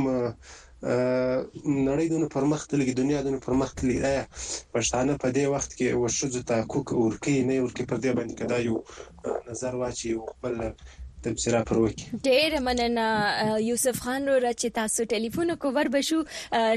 نړۍ 1.89 2.07
دونه 2.13 2.25
پرمخ 2.35 2.61
تلګي 2.71 2.93
دنیا 3.01 3.19
دونه 3.25 3.37
پرمخ 3.45 3.69
تلګي 3.79 3.99
ایا 4.09 4.23
پښتانه 4.73 5.13
په 5.23 5.27
دې 5.35 5.45
وخت 5.53 5.71
کې 5.77 5.85
وشو 6.01 6.27
ته 6.49 6.55
کوک 6.71 6.87
ورکی 7.05 7.35
نه 7.49 7.55
ورکی 7.65 7.83
پر 7.89 7.97
دې 8.03 8.11
باندې 8.17 8.33
کدا 8.41 8.57
یو 8.67 8.75
نظر 9.49 9.73
واچي 9.81 10.09
او 10.15 10.23
خپل 10.31 10.53
تبصره 11.25 11.61
پر 11.69 11.77
وکړي 11.81 12.21
ډېر 12.27 12.51
مننه 12.67 13.05
یوسف 13.69 13.97
خان 14.05 14.23
را 14.45 14.51
چې 14.61 14.67
تاسو 14.79 14.99
ټلیفون 15.13 15.49
کوور 15.65 15.87
بشو 15.97 16.19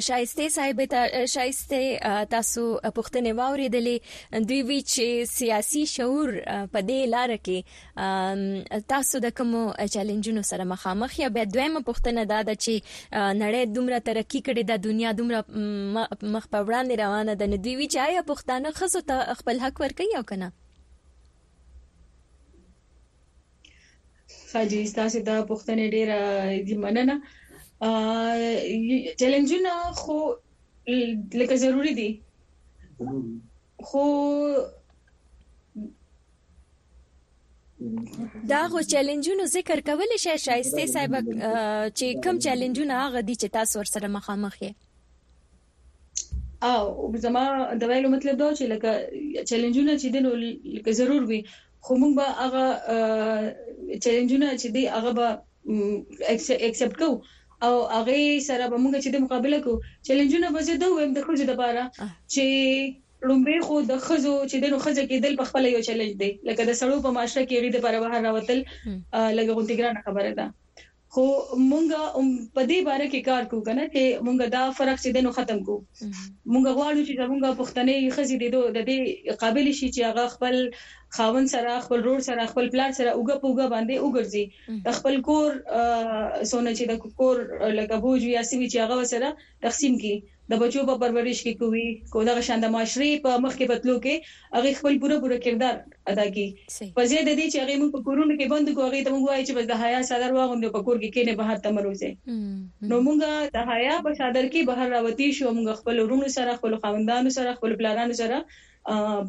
شایسته 0.06 0.46
صاحب 0.56 0.80
ته 0.94 1.00
شایسته 1.34 2.22
تاسو 2.36 2.62
پوښتنه 2.96 3.30
واوریدلې 3.40 3.96
دوی 4.52 4.60
وی 4.70 4.78
چې 4.84 5.30
سیاسي 5.38 5.82
شعور 5.94 6.28
په 6.74 6.78
دې 6.88 7.00
لار 7.16 7.32
کې 7.48 8.84
تاسو 8.94 9.22
د 9.26 9.34
کوم 9.40 9.52
چیلنجونو 9.96 10.42
سره 10.52 10.68
مخامخ 10.74 11.18
یا 11.22 11.28
به 11.38 11.44
دویمه 11.56 11.82
پوښتنه 11.90 12.22
دا 12.32 12.38
ده 12.50 12.54
چې 12.62 12.86
نړۍ 13.42 13.62
دومره 13.74 13.98
ترقی 14.10 14.40
کړې 14.46 14.62
ده 14.70 14.76
دنیا 14.88 15.10
دومره 15.22 15.44
مخ 16.34 16.44
په 16.56 16.64
وړاندې 16.66 16.94
روانه 17.04 17.34
ده 17.42 17.46
نو 17.52 17.56
دوی 17.66 17.74
وی 17.78 17.86
چې 17.92 17.98
آیا 18.08 18.22
پښتانه 18.30 18.68
خصو 18.80 19.00
ته 19.12 19.36
خپل 19.42 19.62
حق 19.66 19.76
ورکړي 19.86 20.10
او 20.18 20.22
کنه 20.32 20.48
خاجي 24.52 24.80
تاسو 24.96 25.18
دا 25.28 25.36
پوښتنه 25.50 25.82
ډیره 25.94 26.18
دی 26.68 26.74
مننه 26.84 27.16
چیلنجونه 29.22 29.72
خو 30.00 30.16
لکه 31.40 31.56
ضروری 31.64 31.92
دي 32.00 32.10
خو 33.90 34.04
دا 38.52 38.60
غو 38.70 38.80
چیلنجونو 38.92 39.42
ذکر 39.56 39.78
کول 39.90 40.10
شي 40.24 40.34
شایسته 40.48 40.82
صاحب 40.96 41.12
چې 41.98 42.06
کم 42.26 42.36
چیلنجونه 42.48 42.94
هغه 43.02 43.20
دي 43.28 43.34
چې 43.40 43.48
تاسو 43.60 43.74
ورسره 43.80 44.08
مخامخ 44.18 44.54
یې 44.64 44.72
او 46.70 46.80
زما 47.24 47.42
د 47.80 47.82
ویلو 47.90 48.08
مطلب 48.14 48.34
دا 48.42 48.48
چې 48.60 48.64
لکه 48.76 48.90
چیلنجونه 49.50 49.92
چې 50.02 50.08
دنه 50.14 50.30
لکه 50.74 50.92
ضرور 51.00 51.22
وي 51.32 51.40
خو 51.88 51.94
موږ 52.00 52.12
به 52.18 52.26
هغه 52.40 52.66
چیلنجونه 54.06 54.48
چې 54.60 54.68
دی 54.78 54.82
هغه 54.96 55.12
به 55.18 55.26
ایکسپټ 56.64 56.92
کوو 57.00 57.16
او 57.68 57.72
هغه 57.94 58.18
سره 58.48 58.64
به 58.72 58.76
موږ 58.82 58.94
چې 59.04 59.10
د 59.16 59.24
مقابله 59.24 59.58
کوو 59.64 59.82
چیلنجونه 60.10 60.48
به 60.56 60.60
زده 60.68 60.86
ویم 60.92 61.12
د 61.16 61.26
خرج 61.28 61.40
د 61.52 61.58
بارا 61.62 61.86
چې 62.32 62.44
لومبه 63.30 63.54
خو 63.68 63.76
د 63.92 64.06
خزو 64.06 64.36
چې 64.50 64.56
د 64.64 64.74
نو 64.74 64.78
خزه 64.86 65.04
کېدل 65.10 65.32
په 65.42 65.50
خپل 65.52 65.62
یو 65.74 65.80
چیلنج 65.90 66.12
دی 66.22 66.30
لکه 66.48 66.62
د 66.66 66.72
سړو 66.80 66.96
په 67.06 67.10
معاشره 67.18 67.44
کې 67.48 67.56
غي 67.66 67.70
د 67.74 67.78
بارا 67.86 67.98
بهر 68.06 68.22
راوتل 68.26 68.60
لګه 69.36 69.52
غونډې 69.56 69.74
ګرانه 69.80 70.00
خبره 70.06 70.32
ده 70.38 70.46
خو 71.16 71.22
مونږه 71.70 72.00
په 72.54 72.62
دې 72.70 72.78
باره 72.88 73.04
کې 73.12 73.20
کار 73.30 73.42
کوو 73.50 73.64
کنه 73.68 73.84
چې 73.94 74.02
مونږه 74.26 74.46
دا 74.56 74.62
فرق 74.78 74.96
چې 75.02 75.08
دنو 75.16 75.30
ختم 75.38 75.58
کوو 75.66 75.80
مونږه 76.02 76.76
غواړو 76.78 77.02
چې 77.06 77.14
مونږه 77.32 77.50
پښتنې 77.60 77.98
خزي 78.16 78.36
د 78.42 78.86
دې 78.90 78.98
قابل 79.42 79.66
شي 79.78 79.88
چې 79.94 80.00
هغه 80.10 80.24
خپل 80.34 80.56
خاون 81.16 81.46
سره 81.46 81.80
خپل 81.80 82.02
رور 82.02 82.20
سره 82.28 82.46
خپل 82.50 82.66
پلار 82.72 82.90
سره 82.98 83.10
اوګه 83.18 83.36
پوګه 83.42 83.66
باندې 83.74 83.96
وګرځي 84.04 84.44
د 84.86 84.88
خپل 84.98 85.14
کور 85.28 85.48
سونه 86.50 86.70
چې 86.78 86.84
د 86.90 86.92
کور 87.20 87.36
لکه 87.78 87.94
بوج 88.04 88.22
یا 88.32 88.42
سوي 88.50 88.66
چې 88.72 88.78
هغه 88.88 89.04
سره 89.12 89.28
تقسیم 89.66 89.94
کی 90.02 90.14
د 90.50 90.60
بچو 90.62 90.80
په 90.88 90.94
پرورش 91.02 91.38
کې 91.44 91.54
کوي 91.62 91.86
کو 92.12 92.18
دغه 92.28 92.42
شاند 92.48 92.64
معاشري 92.74 93.08
په 93.24 93.30
مخ 93.44 93.52
کې 93.58 93.66
بدلو 93.72 93.96
کې 94.04 94.14
هغه 94.56 94.68
خپل 94.80 94.94
پوره 95.04 95.16
پوره 95.24 95.38
کردار 95.46 95.74
ادا 96.12 96.26
کوي 96.36 96.46
په 96.96 97.02
ځای 97.10 97.22
د 97.28 97.32
دې 97.38 97.46
چې 97.52 97.58
هغه 97.62 97.74
موږ 97.80 97.90
په 97.96 98.00
کورونو 98.08 98.32
کې 98.38 98.46
بند 98.54 98.66
کوو 98.74 98.86
هغه 98.88 99.00
ته 99.06 99.10
موږ 99.14 99.24
وایي 99.28 99.42
چې 99.46 99.52
بس 99.60 99.66
د 99.70 99.74
حیا 99.84 100.00
صدر 100.10 100.30
واغوندو 100.38 100.72
په 100.76 100.80
کور 100.88 100.96
کې 101.02 101.10
کینه 101.14 101.32
بهر 101.42 101.56
تمروځي 101.68 102.10
نو 102.90 102.96
موږ 103.06 103.18
د 103.58 103.72
حیا 103.72 103.94
په 104.08 104.20
صدر 104.20 104.44
کې 104.52 104.60
بهر 104.70 104.86
راوتی 104.96 105.28
شو 105.38 105.48
موږ 105.56 105.68
خپل 105.80 105.96
ورونو 106.04 106.28
سره 106.36 106.50
خپل 106.58 106.72
خوندانو 106.84 107.30
سره 107.38 107.50
خپل 107.60 107.70
پلانانو 107.80 108.14
سره 108.22 108.36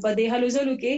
په 0.03 0.09
دې 0.17 0.25
هلو 0.33 0.47
ځلو 0.57 0.75
کې 0.83 0.93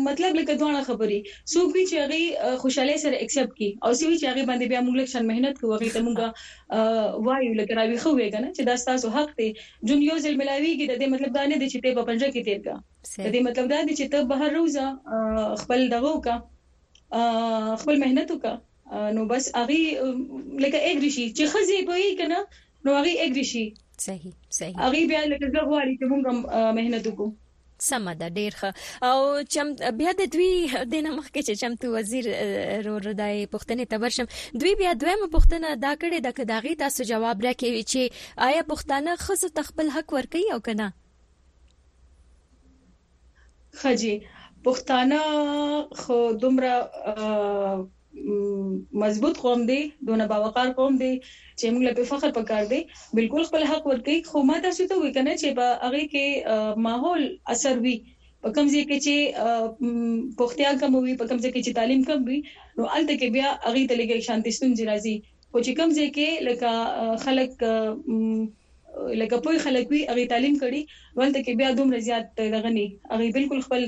مطلب 0.08 0.34
لکه 0.40 0.54
دوه 0.62 0.82
خبري 0.90 1.16
څوک 1.54 1.72
چې 1.90 1.96
هغه 2.04 2.20
خوشاله 2.64 2.96
سره 3.04 3.16
ایکسپټ 3.24 3.50
کی 3.60 3.70
او 3.84 3.92
څوک 4.00 4.14
چې 4.20 4.26
هغه 4.32 4.44
باندې 4.50 4.66
بیا 4.74 4.80
موږ 4.86 4.96
لکه 5.00 5.12
شن 5.14 5.24
مهنت 5.32 5.56
کوو 5.62 5.74
هغه 5.76 5.90
ته 5.96 6.02
موږ 6.06 6.18
وایو 7.30 7.58
لکه 7.62 7.74
راوي 7.82 7.98
خو 8.06 8.10
ویګا 8.18 8.40
نه 8.44 8.50
چې 8.56 8.62
دا 8.70 8.76
ستاسو 8.84 9.08
حق 9.18 9.30
دی 9.40 9.50
جون 9.90 10.00
یو 10.10 10.18
ځل 10.26 10.36
ملاوي 10.44 10.72
کې 10.80 10.86
د 10.92 10.94
دې 11.02 11.08
مطلب 11.14 11.32
دا 11.40 11.44
نه 11.52 11.58
دی 11.62 11.68
چې 11.72 11.80
ته 11.84 11.90
په 11.98 12.04
پنځه 12.10 12.28
کې 12.34 12.42
تیر 12.48 12.60
کا 12.66 12.76
د 13.26 13.28
دې 13.34 13.42
مطلب 13.48 13.68
دا 13.74 13.80
دی 13.88 13.94
چې 14.00 14.06
ته 14.14 14.20
بهر 14.32 14.50
روزه 14.58 14.86
خپل 15.62 15.82
دغه 15.96 16.12
کا 16.28 16.36
خپل 17.82 17.96
مهنت 18.08 18.30
کا 18.48 18.54
نو 19.18 19.26
بس 19.32 19.44
هغه 19.60 20.10
لکه 20.64 20.80
اګریشي 20.90 21.26
چې 21.38 21.46
خزي 21.54 21.80
په 21.94 22.04
یې 22.06 22.24
کنه 22.24 22.44
نو 22.86 22.98
هغه 23.00 23.14
اګریشي 23.28 23.66
صحیح 24.10 24.34
صحیح 24.62 24.80
هغه 24.88 25.06
بیا 25.14 25.26
لکه 25.34 25.52
زه 25.56 25.72
غواړم 25.72 26.04
چې 26.04 26.12
موږ 26.12 26.78
مهنت 26.80 27.04
وکړو 27.10 27.30
سم 27.90 28.06
ده 28.22 28.28
ډیر 28.38 28.54
ښه 28.60 28.70
او 29.10 29.18
چم 29.54 29.68
بیا 30.00 30.12
د 30.22 30.24
دوی 30.34 30.52
د 30.92 30.94
نمخ 31.06 31.26
کې 31.34 31.42
چې 31.48 31.54
چمتو 31.62 31.88
وزیر 31.98 32.26
رودای 33.06 33.38
پښتنې 33.54 33.86
تبرشم 33.92 34.26
دوی 34.60 34.74
بیا 34.82 34.92
دویم 35.02 35.22
پښتنه 35.36 35.68
دا 35.86 35.94
کړې 36.02 36.20
د 36.24 36.28
کداغي 36.38 36.74
تاسو 36.84 37.02
جواب 37.12 37.38
راکوي 37.46 37.84
چې 37.92 38.02
آیا 38.48 38.62
پښتانه 38.72 39.12
خص 39.26 39.42
تخپل 39.58 39.88
حق 39.96 40.08
ورکي 40.16 40.44
او 40.54 40.60
کنه 40.68 40.88
خجی 43.80 44.16
پښتانه 44.66 45.20
خو 46.02 46.18
دومره 46.44 46.72
مضبوط 48.94 49.38
قوم 49.40 49.66
دی 49.70 49.82
دونه 50.08 50.26
باوقار 50.32 50.70
قوم 50.80 50.94
دی 51.02 51.14
چې 51.60 51.66
موږ 51.72 51.84
له 51.88 51.94
په 52.00 52.04
فخر 52.12 52.30
پکار 52.38 52.64
دی 52.74 52.82
بالکل 53.20 53.44
خپل 53.50 53.64
حق 53.72 53.84
ورکړي 53.88 54.18
خو 54.34 54.38
ما 54.50 54.58
تاسو 54.66 54.84
ته 54.92 54.96
وی 55.02 55.12
کنه 55.18 55.34
چې 55.42 55.50
په 55.58 55.68
هغه 55.86 56.04
کې 56.12 56.26
ماحول 56.88 57.24
اثر 57.56 57.76
وی 57.86 57.96
په 58.44 58.50
کوم 58.58 58.68
ځای 58.74 58.84
کې 58.90 58.98
چې 59.06 59.16
پختیا 60.42 60.70
کم 60.84 60.94
وي 60.96 61.14
په 61.22 61.26
کوم 61.30 61.40
ځای 61.44 61.52
کې 61.56 61.62
چې 61.66 61.72
تعلیم 61.80 62.02
کم 62.10 62.20
وي 62.30 62.40
نو 62.78 62.84
الته 62.98 63.14
کې 63.20 63.28
بیا 63.38 63.48
هغه 63.66 63.82
ته 63.90 63.96
لګي 64.02 64.20
شانتي 64.30 64.52
ستونزې 64.58 64.84
راځي 64.92 65.16
او 65.54 65.58
چې 65.66 65.72
کوم 65.78 65.90
ځای 65.98 66.10
کې 66.16 66.30
لکه 66.48 66.72
خلک 67.26 67.52
لکه 69.22 69.36
په 69.50 69.66
خلک 69.66 69.86
وی 69.92 70.02
هغه 70.12 70.24
تعلیم 70.36 70.56
کړي 70.62 70.82
ولته 71.22 71.40
کې 71.46 71.54
بیا 71.62 71.70
دومره 71.82 72.00
زیات 72.08 72.26
دغني 72.56 72.88
هغه 73.12 73.26
بالکل 73.40 73.60
خپل 73.70 73.82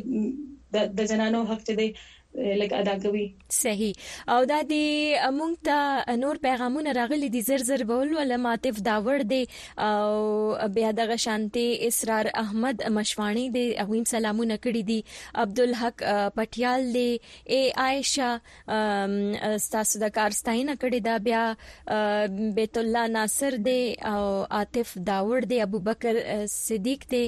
د 0.99 1.09
جنانو 1.11 1.41
حق 1.51 1.61
ته 1.67 1.73
دی 1.79 1.89
Eh, 2.37 2.55
لګ 2.59 2.73
ادا 2.77 2.93
کوي 3.03 3.25
صحیح 3.49 3.93
او 4.33 4.43
دا 4.49 4.55
دی 4.69 5.15
مونږ 5.35 5.53
ته 5.67 6.15
نور 6.23 6.39
پیغامونه 6.45 6.93
راغلي 6.97 7.27
دي 7.35 7.41
زر 7.49 7.61
زر 7.67 7.83
بول 7.91 8.09
ول 8.17 8.33
ماتف 8.45 8.79
داور 8.87 9.21
دی 9.29 9.45
او 9.79 10.67
بیا 10.77 10.91
دغه 10.97 11.15
شانتي 11.23 11.87
اسرار 11.87 12.25
احمد 12.41 12.83
مشوانی 12.97 13.45
دی 13.53 13.61
اویم 13.83 14.03
سلامونه 14.11 14.57
کړی 14.65 14.81
دي 14.89 14.97
عبدالحق 15.43 16.03
پټیال 16.39 16.91
دی 16.97 17.07
اے 17.49 17.61
عائشہ 17.85 19.55
ستاسو 19.67 20.03
د 20.05 20.13
کار 20.19 20.37
ستاینه 20.39 20.75
کړی 20.83 20.99
دا 21.07 21.17
بیا 21.29 22.51
بیت 22.59 22.77
الله 22.83 23.05
ناصر 23.15 23.59
دی 23.69 23.79
او 24.11 24.25
عاطف 24.59 24.93
داور 25.11 25.49
دی 25.53 25.61
ابوبکر 25.69 26.21
صدیق 26.57 27.07
دی 27.15 27.23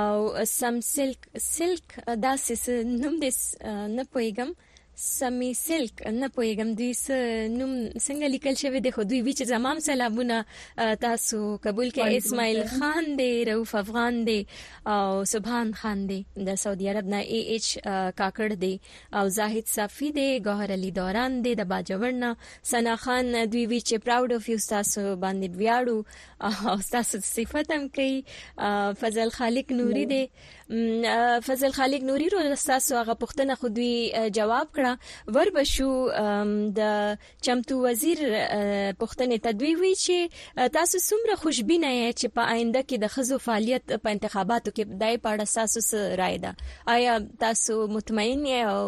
او 0.00 0.44
سم 0.56 0.80
سلک 0.90 1.28
سلک 1.48 1.98
دا 2.26 2.36
سیس 2.48 2.68
نوم 2.68 3.22
دې 3.24 3.88
نه 3.96 4.10
پويګ 4.12 4.38
them. 4.40 4.56
سمي 5.00 5.52
سلک 5.58 6.00
نه 6.06 6.26
پويګم 6.34 6.70
دوی 6.78 6.90
س 6.96 7.10
نوم 7.58 7.70
څنګه 8.06 8.28
لیکل 8.32 8.54
شوی 8.62 8.80
دی 8.86 8.90
خو 8.96 9.02
دوی 9.12 9.20
وچ 9.28 9.42
زمام 9.50 9.78
سلامونه 9.86 10.38
تاسو 11.04 11.38
قبول 11.66 11.86
کې 11.90 12.16
اسماعیل 12.20 12.60
خان 12.72 13.06
دی 13.20 13.28
رؤف 13.48 13.74
افغان 13.80 14.18
دی 14.26 14.36
او 14.94 15.24
سبحان 15.32 15.72
خان 15.82 16.02
دی 16.10 16.18
د 16.48 16.54
سعودي 16.62 16.88
عرب 16.94 17.06
نه 17.14 17.18
ای 17.20 17.40
ایچ 17.54 17.68
کاکړ 18.20 18.52
دی 18.64 18.72
او 19.22 19.22
زاهد 19.38 19.66
صافي 19.76 20.10
دی 20.18 20.26
ګوهر 20.40 20.76
علي 20.78 20.90
دوران 21.00 21.40
دی 21.48 21.54
د 21.62 21.68
باجوړنا 21.72 22.36
سنا 22.72 22.96
خان 23.06 23.32
دوی 23.52 23.66
وچ 23.72 23.94
پراود 24.04 24.32
اف 24.38 24.48
یو 24.54 24.58
تاسو 24.74 25.06
باندې 25.08 25.58
ویاړو 25.62 26.68
او 26.74 26.90
تاسو 26.98 27.18
صفات 27.30 27.72
هم 27.78 27.88
کوي 27.96 29.00
فضل 29.06 29.30
خالق 29.40 29.72
نوري 29.80 30.04
دی 30.14 30.22
فضل 31.50 31.72
خالق 31.80 32.04
نوري 32.12 32.28
رو 32.38 32.46
تاسو 32.66 32.96
هغه 32.96 33.18
پوښتنه 33.26 33.54
خو 33.64 33.68
دوی 33.80 34.30
جواب 34.42 34.68
کړه 34.78 34.88
نه 34.90 34.98
وربشو 35.34 35.90
د 36.78 36.80
چمتو 37.46 37.74
وزیر 37.86 38.20
پښتنې 39.00 39.36
تدوی 39.46 39.72
وی 39.80 39.92
چې 40.04 40.16
تاسو 40.78 40.96
څومره 41.08 41.34
خوشبینه 41.42 41.90
یې 42.00 42.08
چې 42.18 42.26
په 42.36 42.42
آینده 42.54 42.82
کې 42.88 42.96
د 42.98 43.06
خزو 43.14 43.36
فعالیت 43.46 43.84
په 44.04 44.08
انتخاباتو 44.16 44.70
کې 44.76 44.84
دای 45.04 45.16
پاړه 45.24 45.46
تاسو 45.56 45.80
رائے 46.22 46.38
ده 46.44 46.50
آیا 46.96 47.12
تاسو 47.44 47.74
مطمئن 47.96 48.40
یې 48.52 48.60
او 48.72 48.82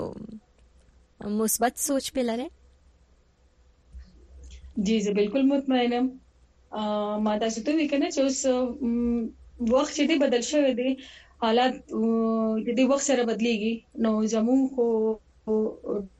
مثبت 1.41 1.75
سوچ 1.88 2.07
په 2.17 2.23
لاره 2.29 2.49
جی 4.88 4.97
زه 5.07 5.12
بالکل 5.19 5.45
مطمئنم 5.55 6.07
ما 7.25 7.33
تاسو 7.43 7.59
ته 7.67 7.73
وکنه 7.81 8.09
چې 8.15 8.21
اوس 8.25 8.41
وخت 9.75 9.97
دې 10.09 10.17
بدل 10.23 10.43
شوی 10.53 10.73
دی 10.81 10.91
حالات 11.43 11.75
د 12.67 12.69
دې 12.79 12.85
وخت 12.93 13.05
سره 13.11 13.23
بدليږي 13.31 13.75
نو 14.07 14.12
زموږ 14.35 14.61
خو 14.77 14.87
او 15.48 15.55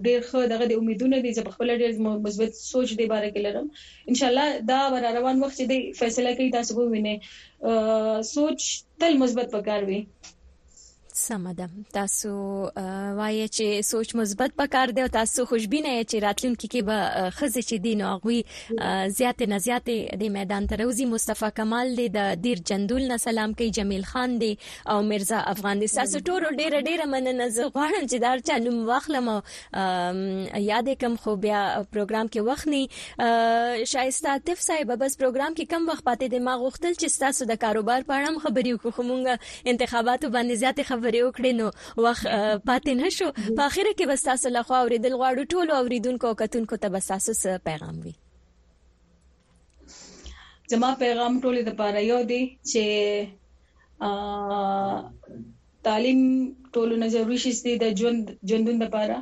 ډېر 0.07 0.21
ښه 0.29 0.39
دغه 0.53 0.65
د 0.69 0.73
امیدونه 0.81 1.17
دي 1.25 1.31
زه 1.37 1.43
په 1.47 1.53
خپل 1.55 1.67
ډېر 1.83 1.91
مثبت 2.27 2.53
سوچ 2.73 2.89
دی 2.99 3.07
باره 3.13 3.29
کې 3.35 3.41
لرم 3.47 3.67
ان 4.11 4.15
شاء 4.19 4.31
الله 4.31 4.47
دا 4.71 4.81
بر 4.93 5.03
روان 5.19 5.37
وخت 5.41 5.57
دی 5.71 5.81
فیصله 6.01 6.31
کوي 6.39 6.51
تاسو 6.57 6.71
به 6.79 6.85
وینئ 6.93 7.17
سوچ 8.37 8.59
تل 9.01 9.13
مثبت 9.23 9.47
پکار 9.55 9.81
وي 9.89 10.01
سمه 11.29 11.53
ده 11.59 11.69
تاسو 11.95 12.33
وایي 13.17 13.47
چې 13.49 13.81
سوچ 13.91 14.15
مثبت 14.21 14.55
پکار 14.61 14.93
دی 14.97 15.03
او 15.05 15.09
تاسو 15.17 15.45
خوشبینه 15.51 15.91
یې 15.91 16.07
چې 16.11 16.25
راتلونکي 16.25 16.71
کې 16.73 16.83
به 16.89 17.31
خزه 17.39 17.61
چې 17.61 17.83
دین 17.87 18.03
او 18.09 18.17
غوي 18.25 18.39
زیات 19.19 19.45
نه 19.53 19.59
زیات 19.67 19.91
د 20.23 20.31
میدان 20.37 20.67
تروزی 20.73 21.07
مصطفی 21.13 21.51
کمال 21.61 21.95
دی 21.99 22.07
د 22.17 22.41
دیر 22.47 22.63
جندول 22.73 23.07
نه 23.13 23.19
سلام 23.27 23.55
کوي 23.61 23.69
جمیل 23.79 24.07
خان 24.13 24.35
دی 24.45 24.51
او 24.95 24.97
مرزا 25.13 25.43
افغان 25.55 25.85
دی 25.85 25.91
تاسو 26.01 26.23
ټول 26.31 26.49
ډیر 26.61 26.77
ډیر 26.91 27.05
مننه 27.15 27.49
زه 27.59 27.71
غواړم 27.71 28.11
چې 28.11 28.27
دار 28.27 28.45
چا 28.51 28.59
نوم 28.67 28.81
واخلم 28.93 29.31
او 29.35 29.39
یادې 29.43 31.01
کم 31.05 31.17
خو 31.25 31.37
بیا 31.47 31.63
پروګرام 31.97 32.33
کې 32.35 32.51
وخت 32.51 32.73
نه 32.75 33.85
شایسته 33.95 34.35
عاطف 34.37 34.67
صاحب 34.69 34.93
بس 35.05 35.19
پروګرام 35.23 35.61
کې 35.61 35.73
کم 35.77 35.89
وخت 35.93 36.05
پاتې 36.11 36.37
دی 36.37 36.43
ما 36.51 36.59
غوښتل 36.67 37.01
چې 37.03 37.19
تاسو 37.27 37.51
د 37.55 37.63
کاروبار 37.67 38.09
په 38.13 38.21
اړه 38.21 38.47
خبرې 38.49 38.77
وکړو 38.77 39.01
خو 39.01 39.09
مونږ 39.15 39.73
انتخاباتو 39.75 40.35
باندې 40.37 40.63
زیات 40.65 40.81
خبرې 40.93 41.11
خبرې 41.13 41.27
وکړې 41.29 41.53
نو 41.61 41.67
وخت 42.05 42.27
پاتې 42.69 42.93
نشو 43.03 43.29
په 43.57 43.63
اخر 43.69 43.87
کې 43.99 44.05
بس 44.11 44.23
تاسو 44.29 44.49
له 44.57 44.63
خوا 44.69 44.79
اوریدل 44.83 45.15
غواړو 45.21 45.43
ټول 45.55 45.67
اوریدونکو 45.79 46.29
کتونکو 46.43 46.75
ته 46.85 46.89
بس 46.95 47.07
تاسو 47.13 47.33
پیغام 47.69 47.97
وي 48.05 48.13
زما 50.73 50.91
پیغام 51.05 51.33
ټول 51.45 51.57
د 51.69 51.77
پاره 51.83 52.01
یو 52.11 52.21
دی 52.33 52.41
چې 52.71 52.83
ا 54.09 54.11
تعلیم 55.89 56.21
ټولو 56.77 56.95
نه 57.03 57.07
ضروري 57.17 57.39
شي 57.45 57.53
د 57.83 57.87
ژوند 57.99 58.25
ژوندون 58.53 58.77
لپاره 58.85 59.17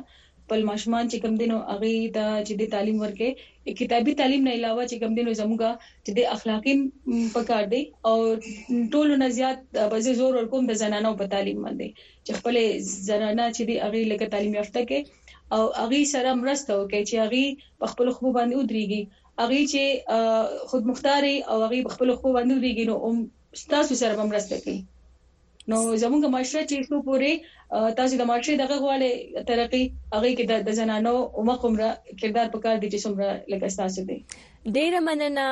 پل 0.53 0.61
ماشومان 0.69 1.05
چې 1.11 1.17
کم 1.25 1.33
دینو 1.41 1.57
اغه 1.73 1.91
د 2.17 2.19
چې 2.47 2.53
د 2.61 2.71
تعلیم 2.77 2.97
ورکې 3.03 3.29
کتابي 3.65 4.13
تعلیم 4.19 4.43
نه 4.47 4.51
علاوه 4.57 4.83
چې 4.89 4.95
کوم 5.01 5.13
دینو 5.17 5.33
زموږه 5.41 5.71
چې 6.05 6.11
د 6.17 6.19
اخلاقي 6.35 6.75
پکار 7.33 7.63
دی 7.73 7.81
او 8.11 8.15
ټولو 8.91 9.13
نه 9.23 9.27
زیات 9.37 9.59
بځې 9.93 10.11
زور 10.21 10.33
ورکوم 10.37 10.63
د 10.69 10.73
زنانو 10.81 11.11
په 11.19 11.25
تعلیم 11.33 11.59
باندې 11.65 11.87
چې 12.25 12.31
خپل 12.41 12.55
زنانه 13.09 13.45
چې 13.55 13.63
دی 13.69 13.75
هغه 13.83 13.99
لکه 14.13 14.31
تعلیم 14.35 14.53
یافته 14.59 14.81
کې 14.89 14.99
او 15.57 15.63
هغه 15.81 15.99
سره 16.13 16.39
مرسته 16.43 16.71
وکړي 16.75 17.03
چې 17.09 17.15
هغه 17.23 17.43
په 17.83 17.91
خپل 17.91 18.07
خو 18.15 18.25
باندې 18.37 18.55
ودرېږي 18.57 19.03
هغه 19.41 19.59
چې 19.71 19.83
خود 20.73 20.83
مختاري 20.91 21.35
او 21.49 21.57
هغه 21.65 21.75
په 21.89 21.93
خپل 21.97 22.09
خو 22.19 22.27
باندې 22.37 22.53
ودرېږي 22.55 22.85
نو 22.89 22.95
ستاسو 23.65 23.93
سره 24.03 24.13
مرسته 24.33 24.55
کوي 24.63 24.79
نو 25.71 25.79
زموږ 26.03 26.23
معاشره 26.35 26.63
چې 26.69 26.75
څو 26.89 26.95
پورې 27.07 27.31
تاسو 27.99 28.13
د 28.21 28.29
معاشره 28.31 28.55
دغه 28.63 28.75
غواړي 28.83 29.11
ترقی 29.49 29.83
هغه 30.15 30.29
کې 30.37 30.45
د 30.69 30.79
زنانو 30.79 31.13
عمر 31.41 31.55
کومره 31.65 31.87
کردار 32.23 32.47
په 32.55 32.59
کار 32.65 32.75
دي 32.83 32.87
چې 32.93 32.99
څومره 33.05 33.29
لکه 33.51 33.67
تاسو 33.79 34.01
دي 34.09 34.17
ډیره 34.77 34.99
مننه 35.09 35.47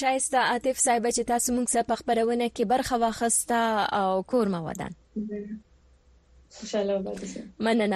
شایسته 0.00 0.38
عاطف 0.54 0.76
صاحب 0.86 1.04
چې 1.16 1.22
تاسو 1.34 1.48
موږ 1.56 1.66
سره 1.76 1.88
په 1.92 1.96
خبرونه 2.02 2.46
کې 2.54 2.64
برخه 2.72 2.94
واخسته 3.04 3.60
او 4.00 4.12
کور 4.34 4.46
مو 4.56 4.60
ودان 4.68 4.92
خوشاله 6.60 6.92
اوسئ 7.12 7.40
مننه 7.66 7.88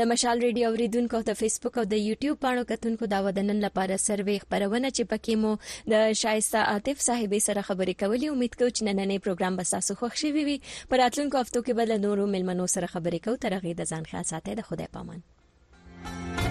د 0.00 0.08
مشال 0.12 0.36
ریډیو 0.46 0.68
اوریدونکو 0.70 1.18
ته 1.28 1.34
فیسبوک 1.40 1.78
او 1.82 1.84
د 1.92 2.00
یوټیوب 2.08 2.38
باندې 2.44 2.68
کتونکو 2.70 3.08
دا 3.14 3.18
ودنن 3.28 3.62
لپاره 3.64 4.00
سروې 4.04 4.36
خبرونه 4.44 4.90
چې 4.96 5.08
پکې 5.12 5.38
مو 5.42 5.52
د 5.94 6.20
شایسته 6.22 6.62
عاطف 6.74 7.02
صاحب 7.08 7.36
سره 7.48 7.66
خبرې 7.72 8.04
کولې 8.04 8.36
امید 8.36 8.58
کوم 8.60 8.72
چې 8.76 8.90
نننې 8.90 9.18
پروګرام 9.28 9.60
به 9.62 9.70
تاسو 9.74 9.98
خوښ 10.00 10.24
شي 10.24 10.32
وي 10.38 10.56
پر 10.94 11.04
اتلونکو 11.08 11.44
هفتو 11.44 11.64
کې 11.66 11.82
بل 11.82 11.96
نورو 12.06 12.28
ملمنو 12.38 12.70
سره 12.78 12.94
خبرې 12.94 13.28
کوو 13.28 13.42
ترغه 13.48 13.76
د 13.82 13.92
ځان 13.92 14.10
خاصه 14.14 14.44
ته 14.48 14.62
د 14.62 14.72
خوده 14.72 14.90
پامن 14.98 16.42